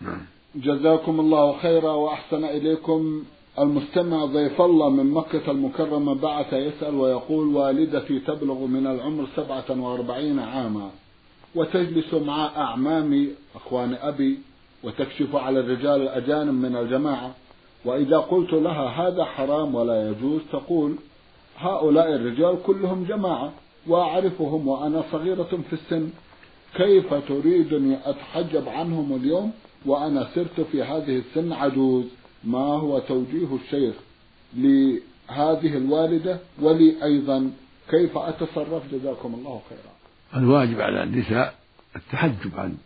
نعم. 0.00 0.20
جزاكم 0.54 1.20
الله 1.20 1.58
خيرا 1.58 1.92
وأحسن 1.92 2.44
إليكم. 2.44 3.24
المستمع 3.60 4.24
ضيف 4.24 4.60
الله 4.60 4.88
من 4.90 5.10
مكة 5.10 5.50
المكرمة 5.50 6.14
بعث 6.14 6.52
يسأل 6.52 6.94
ويقول 6.94 7.56
والدتي 7.56 8.18
تبلغ 8.18 8.66
من 8.66 8.86
العمر 8.86 9.26
سبعة 9.36 9.80
وأربعين 9.80 10.38
عاما 10.38 10.90
وتجلس 11.54 12.14
مع 12.14 12.46
أعمامي 12.56 13.28
أخوان 13.54 13.94
أبي 13.94 14.38
وتكشف 14.84 15.36
على 15.36 15.60
الرجال 15.60 16.02
الأجانب 16.02 16.54
من 16.54 16.76
الجماعة 16.76 17.34
وإذا 17.84 18.18
قلت 18.18 18.52
لها 18.52 18.86
هذا 18.86 19.24
حرام 19.24 19.74
ولا 19.74 20.10
يجوز 20.10 20.40
تقول 20.52 20.94
هؤلاء 21.58 22.14
الرجال 22.14 22.58
كلهم 22.66 23.04
جماعة 23.04 23.52
وأعرفهم 23.86 24.68
وأنا 24.68 25.04
صغيرة 25.12 25.58
في 25.70 25.72
السن 25.72 26.10
كيف 26.76 27.14
تريدني 27.14 27.96
أتحجب 28.04 28.68
عنهم 28.68 29.16
اليوم 29.22 29.52
وأنا 29.86 30.28
سرت 30.34 30.60
في 30.72 30.82
هذه 30.82 31.18
السن 31.18 31.52
عجوز؟ 31.52 32.04
ما 32.44 32.58
هو 32.58 32.98
توجيه 32.98 33.58
الشيخ 33.64 33.94
لهذه 34.56 35.76
الوالدة 35.76 36.38
ولي 36.58 37.04
أيضا 37.04 37.50
كيف 37.90 38.18
أتصرف؟ 38.18 38.82
جزاكم 38.92 39.34
الله 39.34 39.62
خيرا. 39.68 40.42
الواجب 40.42 40.80
على 40.80 41.02
النساء 41.02 41.54
التحجب 41.96 42.60
عن 42.60 42.76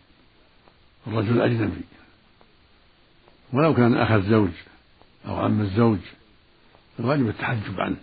الرجل 1.07 1.35
الأجنبي. 1.35 1.81
ولو 3.53 3.73
كان 3.73 3.97
أخ 3.97 4.11
الزوج 4.11 4.49
أو 5.27 5.35
عم 5.35 5.61
الزوج 5.61 5.99
الواجب 6.99 7.27
التحجب 7.27 7.79
عنه. 7.79 7.97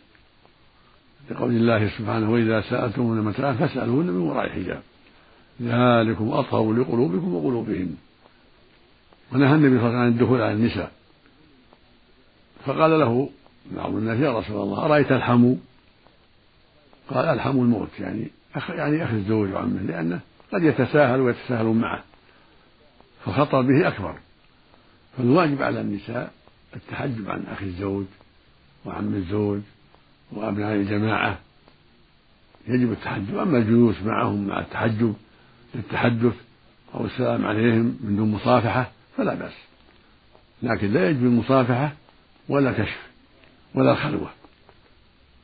لقول 1.31 1.51
الله 1.51 1.89
سبحانه 1.99 2.31
وإذا 2.31 2.61
سألتمون 2.61 3.23
متاعا 3.23 3.53
فاسألوهن 3.53 4.07
من 4.07 4.21
وراء 4.21 4.49
حجاب. 4.49 4.83
ذلكم 5.63 6.29
أطهر 6.33 6.73
لقلوبكم 6.73 7.35
وقلوبهن. 7.35 7.97
ونهى 9.33 9.55
النبي 9.55 9.79
صلى 9.79 9.89
الله 9.89 9.99
عليه 9.99 9.99
وسلم 9.99 10.01
عن 10.01 10.09
الدخول 10.09 10.41
على 10.41 10.53
النساء. 10.53 10.93
فقال 12.67 13.01
له 13.01 13.31
بعض 13.71 13.95
الناس 13.95 14.19
يا 14.19 14.39
رسول 14.39 14.63
الله 14.63 14.85
أرأيت 14.85 15.13
الحمو؟ 15.13 15.57
قال 17.09 17.25
الحمو 17.25 17.63
الموت 17.63 17.89
يعني 18.01 18.31
أخ 18.55 18.71
يعني 18.71 19.05
أخ 19.05 19.11
الزوج 19.11 19.53
وعمه 19.53 19.83
لأنه 19.83 20.21
قد 20.53 20.63
يتساهل 20.63 21.21
ويتساهلون 21.21 21.79
معه 21.79 22.03
فالخطر 23.25 23.63
به 23.63 23.89
أكبر. 23.89 24.15
فالواجب 25.19 25.63
على 25.63 25.81
النساء 25.81 26.33
التحجب 26.77 27.31
عن 27.31 27.45
أخي 27.53 27.65
الزوج 27.65 28.05
وعم 28.85 29.15
الزوج 29.15 29.61
وأبناء 30.33 30.75
الجماعة. 30.75 31.39
يجب 32.69 32.93
التحجب 32.93 33.37
أما 33.37 33.59
الجلوس 33.59 34.03
معهم 34.03 34.47
مع 34.47 34.61
التحجب 34.61 35.15
للتحدث 35.75 36.35
أو 36.95 37.05
السلام 37.05 37.47
عليهم 37.47 37.99
من 38.01 38.17
دون 38.17 38.31
مصافحة 38.33 38.91
فلا 39.17 39.35
بأس. 39.35 39.55
لكن 40.63 40.93
لا 40.93 41.11
يجب 41.11 41.23
المصافحة 41.23 41.93
ولا 42.53 42.73
كشف 42.73 43.01
ولا 43.75 43.95
خلوة. 43.95 44.31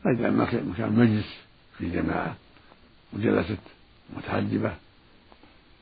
فإذا 0.05 0.31
ما 0.31 0.45
كان 0.79 0.93
مجلس 0.93 1.37
في 1.79 1.91
جماعة 1.91 2.37
وجلست 3.13 3.59
متحجبة 4.17 4.75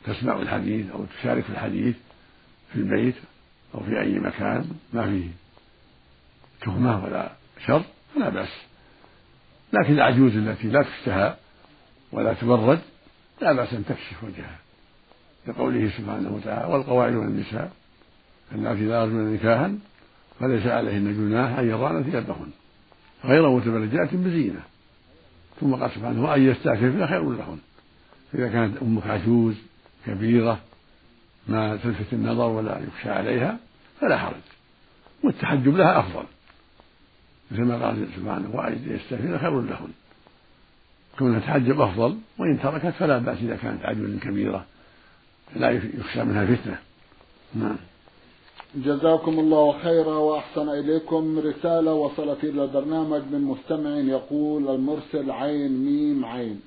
تسمع 0.04 0.36
الحديث 0.40 0.90
أو 0.90 1.04
تشارك 1.04 1.44
في 1.44 1.50
الحديث 1.50 1.96
في 2.72 2.76
البيت 2.76 3.14
أو 3.74 3.80
في 3.80 4.00
أي 4.00 4.18
مكان 4.18 4.70
ما 4.92 5.06
فيه 5.06 5.28
تهمة 6.60 7.04
ولا 7.04 7.32
شر 7.66 7.82
فلا 8.14 8.28
بأس. 8.28 8.52
لكن 9.72 9.92
العجوز 9.92 10.36
التي 10.36 10.68
لا 10.68 10.82
تشتهى 10.82 11.36
ولا 12.12 12.34
تبرد 12.34 12.80
لا 13.40 13.52
بأس 13.52 13.74
أن 13.74 13.84
تكشف 13.84 14.24
وجهها. 14.24 14.58
لقوله 15.46 15.90
سبحانه 15.98 16.34
وتعالى 16.34 16.72
والقواعد 16.72 17.12
من 17.12 17.26
النساء 17.26 17.72
اللاتي 18.52 18.84
لا 18.84 19.02
يرجون 19.02 19.34
نكاحا 19.34 19.78
فليس 20.40 20.66
عليهن 20.66 21.14
جناح 21.14 21.58
أن 21.58 21.70
يضعن 21.70 22.02
ثيابهن 22.02 22.50
غير 23.24 23.50
متبرجات 23.50 24.14
بزينة. 24.14 24.60
ثم 25.60 25.74
قال 25.74 25.90
سبحانه 25.90 26.24
وأن 26.24 26.42
يستعففن 26.42 27.06
خير 27.06 27.30
لهن. 27.32 27.58
إذا 28.34 28.48
كانت 28.48 28.82
أمك 28.82 29.06
عجوز 29.06 29.54
كبيرة 30.06 30.60
ما 31.48 31.76
تلفت 31.76 32.12
النظر 32.12 32.48
ولا 32.48 32.80
يخشى 32.88 33.10
عليها 33.10 33.58
فلا 34.00 34.18
حرج. 34.18 34.40
والتحجب 35.24 35.76
لها 35.76 35.98
أفضل. 36.00 36.24
مثل 37.50 37.62
ما 37.62 37.86
قال 37.86 38.06
سبحانه 38.16 38.50
وأن 38.52 38.72
يستعففن 38.86 39.38
خير 39.38 39.60
لهن. 39.60 39.92
كونها 41.18 41.40
تحجب 41.40 41.80
أفضل 41.80 42.18
وإن 42.38 42.60
تركت 42.62 42.86
فلا 42.86 43.18
بأس 43.18 43.38
إذا 43.38 43.56
كانت 43.56 43.82
عجوز 43.84 44.18
كبيرة 44.18 44.66
لا 45.56 45.70
يخشى 45.70 46.24
منها 46.24 46.46
فتنة. 46.46 46.78
نعم. 47.54 47.76
جزاكم 48.76 49.38
الله 49.40 49.78
خيرا 49.82 50.14
وأحسن 50.14 50.68
إليكم 50.68 51.38
رسالة 51.38 51.92
وصلت 51.92 52.44
إلى 52.44 52.64
البرنامج 52.64 53.22
من 53.32 53.40
مستمع 53.40 53.90
يقول 53.90 54.68
المرسل 54.68 55.30
عين 55.30 55.84
ميم 55.84 56.24
عين. 56.24 56.60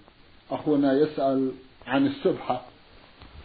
أخونا 0.52 0.93
يسأل 0.93 1.52
عن 1.88 2.08
السبحة 2.08 2.62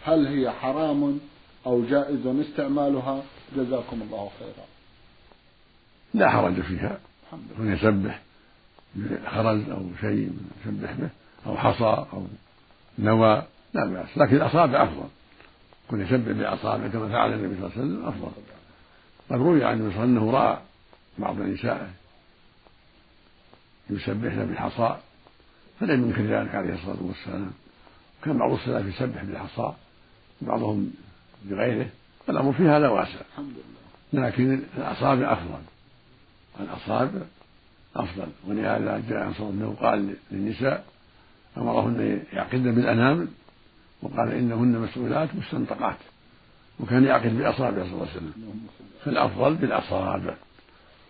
هل 0.03 0.27
هي 0.27 0.51
حرام 0.51 1.19
أو 1.65 1.83
جائز 1.85 2.27
استعمالها؟ 2.27 3.23
جزاكم 3.57 4.01
الله 4.01 4.29
خيرا. 4.39 4.65
لا 6.13 6.29
حرج 6.29 6.61
فيها. 6.61 6.99
من 7.57 7.73
يسبح 7.73 8.21
بخرز 8.95 9.69
أو 9.69 9.81
شيء 10.01 10.31
يسبح 10.65 10.91
به 10.91 11.09
أو 11.47 11.57
حصى 11.57 12.05
أو 12.13 12.23
نوى 12.99 13.43
لا 13.73 13.85
بأس. 13.85 14.17
لكن 14.17 14.35
الأصابع 14.35 14.83
أفضل. 14.83 15.07
كن 15.87 16.01
يسبح 16.01 16.31
بأصابعه 16.31 16.87
كما 16.87 17.09
فعل 17.09 17.33
النبي 17.33 17.55
صلى 17.55 17.65
الله 17.65 17.71
عليه 17.77 17.85
وسلم 17.85 18.05
أفضل. 18.05 18.54
قد 19.29 19.37
روي 19.37 19.63
عن 19.63 19.73
النبي 19.73 19.95
صلى 19.95 20.03
الله 20.03 20.19
عليه 20.19 20.21
وسلم 20.21 20.29
أنه 20.29 20.31
رأى 20.31 20.59
بعض 21.17 21.39
نسائه 21.39 21.89
يسبحن 23.89 24.45
بالحصى 24.45 24.97
فلم 25.79 26.05
ينكر 26.05 26.21
ذلك 26.21 26.55
عليه 26.55 26.73
الصلاة 26.73 26.97
والسلام. 27.01 27.51
كان 28.23 28.37
بعض 28.37 28.51
السلف 28.51 28.95
يسبح 28.95 29.23
بالحصى 29.23 29.73
بعضهم 30.41 30.93
بغيره 31.43 31.89
الأمر 32.29 32.53
في 32.53 32.63
هذا 32.63 32.87
واسع. 32.87 33.19
لكن 34.13 34.61
الأصابع 34.77 35.33
أفضل. 35.33 35.61
الأصابع 36.59 37.21
أفضل. 37.95 38.27
ولهذا 38.47 39.03
جاء 39.09 39.23
عن 39.23 39.33
صلى 39.33 39.49
الله 39.49 39.75
قال 39.81 40.15
للنساء 40.31 40.85
أمرهن 41.57 42.23
يعقدن 42.33 42.75
بالأنامل 42.75 43.27
وقال 44.01 44.31
إنهن 44.31 44.79
مسؤولات 44.79 45.35
مستنطقات. 45.35 45.97
وكان 46.79 47.03
يعقد 47.03 47.37
بأصابعه 47.37 47.83
صلى 47.83 47.93
الله 47.93 48.07
عليه 48.07 48.11
وسلم. 48.11 48.33
فالأفضل 49.03 49.55
بالأصابع. 49.55 50.35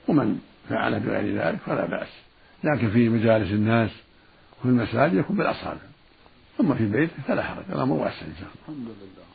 ومن 0.08 0.40
فعل 0.70 1.00
بغير 1.00 1.42
ذلك 1.42 1.60
فلا 1.60 1.86
بأس. 1.86 2.08
لكن 2.64 2.90
في 2.90 3.10
مجالس 3.10 3.52
الناس 3.52 3.90
وفي 4.60 4.70
المساجد 4.70 5.14
يكون 5.14 5.36
بالأصابع. 5.36 5.82
أما 6.60 6.76
في 6.76 6.86
بيته 6.86 7.14
فلا 7.28 7.44
حرج. 7.44 7.64
الأمر 7.70 7.96
واسع 7.96 8.26
إن 8.26 8.34
شاء 8.40 8.50
الله. 8.50 8.62
الحمد 8.62 8.88
لله. 8.88 9.26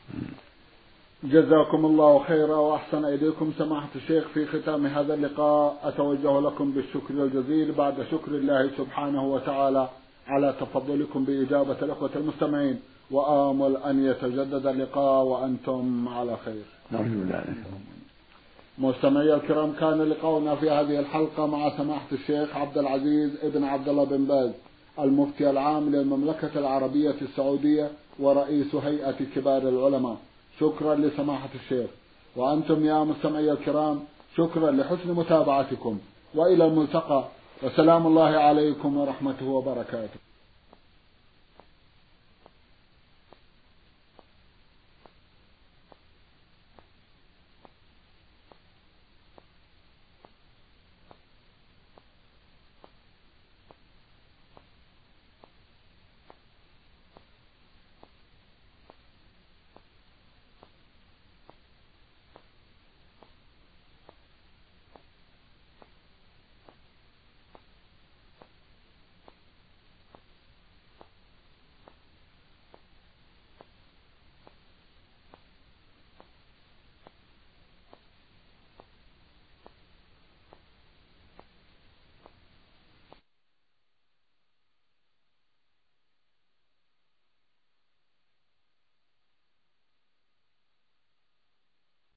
جزاكم 1.25 1.87
الله 1.87 2.25
خيرا 2.25 2.57
وأحسن 2.57 3.05
إليكم 3.05 3.53
سماحة 3.59 3.89
الشيخ 3.97 4.25
في 4.35 4.47
ختام 4.47 4.87
هذا 4.87 5.15
اللقاء. 5.15 5.79
أتوجه 5.83 6.41
لكم 6.41 6.73
بالشكر 6.73 7.15
الجزيل 7.25 7.73
بعد 7.73 8.07
شكر 8.11 8.33
الله 8.33 8.71
سبحانه 8.79 9.25
وتعالى 9.25 9.89
على 10.27 10.55
تفضلكم 10.61 11.25
بإجابة 11.25 11.77
الأخوة 11.83 12.11
المستمعين. 12.17 12.81
وآمل 13.11 13.77
أن 13.77 14.07
يتجدد 14.07 14.67
اللقاء 14.67 15.25
وأنتم 15.25 16.09
على 16.09 16.37
خير. 16.45 16.65
نرجو 16.93 17.23
ذلك 17.23 17.57
مستمعي 18.79 19.35
الكرام 19.35 19.73
كان 19.73 20.03
لقاؤنا 20.03 20.55
في 20.57 20.71
هذه 20.71 20.99
الحلقة 20.99 21.47
مع 21.47 21.77
سماحة 21.77 22.07
الشيخ 22.13 22.57
عبد 22.57 22.79
العزيز 22.79 23.31
ابن 23.43 23.65
عبد 23.65 23.89
الله 23.89 24.05
بن 24.05 24.25
باز 24.25 24.51
المفتي 24.99 25.51
العام 25.51 25.91
للمملكة 25.91 26.59
العربية 26.59 27.15
السعودية 27.23 27.91
ورئيس 28.19 28.75
هيئة 28.75 29.17
كبار 29.35 29.63
العلماء. 29.69 30.17
شكرا 30.61 30.95
لسماحة 30.95 31.49
الشيخ. 31.55 31.91
وأنتم 32.37 32.85
يا 32.85 33.05
مستمعي 33.05 33.53
الكرام 33.53 34.01
شكرا 34.37 34.71
لحسن 34.71 35.13
متابعتكم. 35.13 35.99
وإلى 36.35 36.67
الملتقى. 36.67 37.25
وسلام 37.63 38.07
الله 38.07 38.31
عليكم 38.47 38.97
ورحمته 38.97 39.47
وبركاته. 39.47 40.30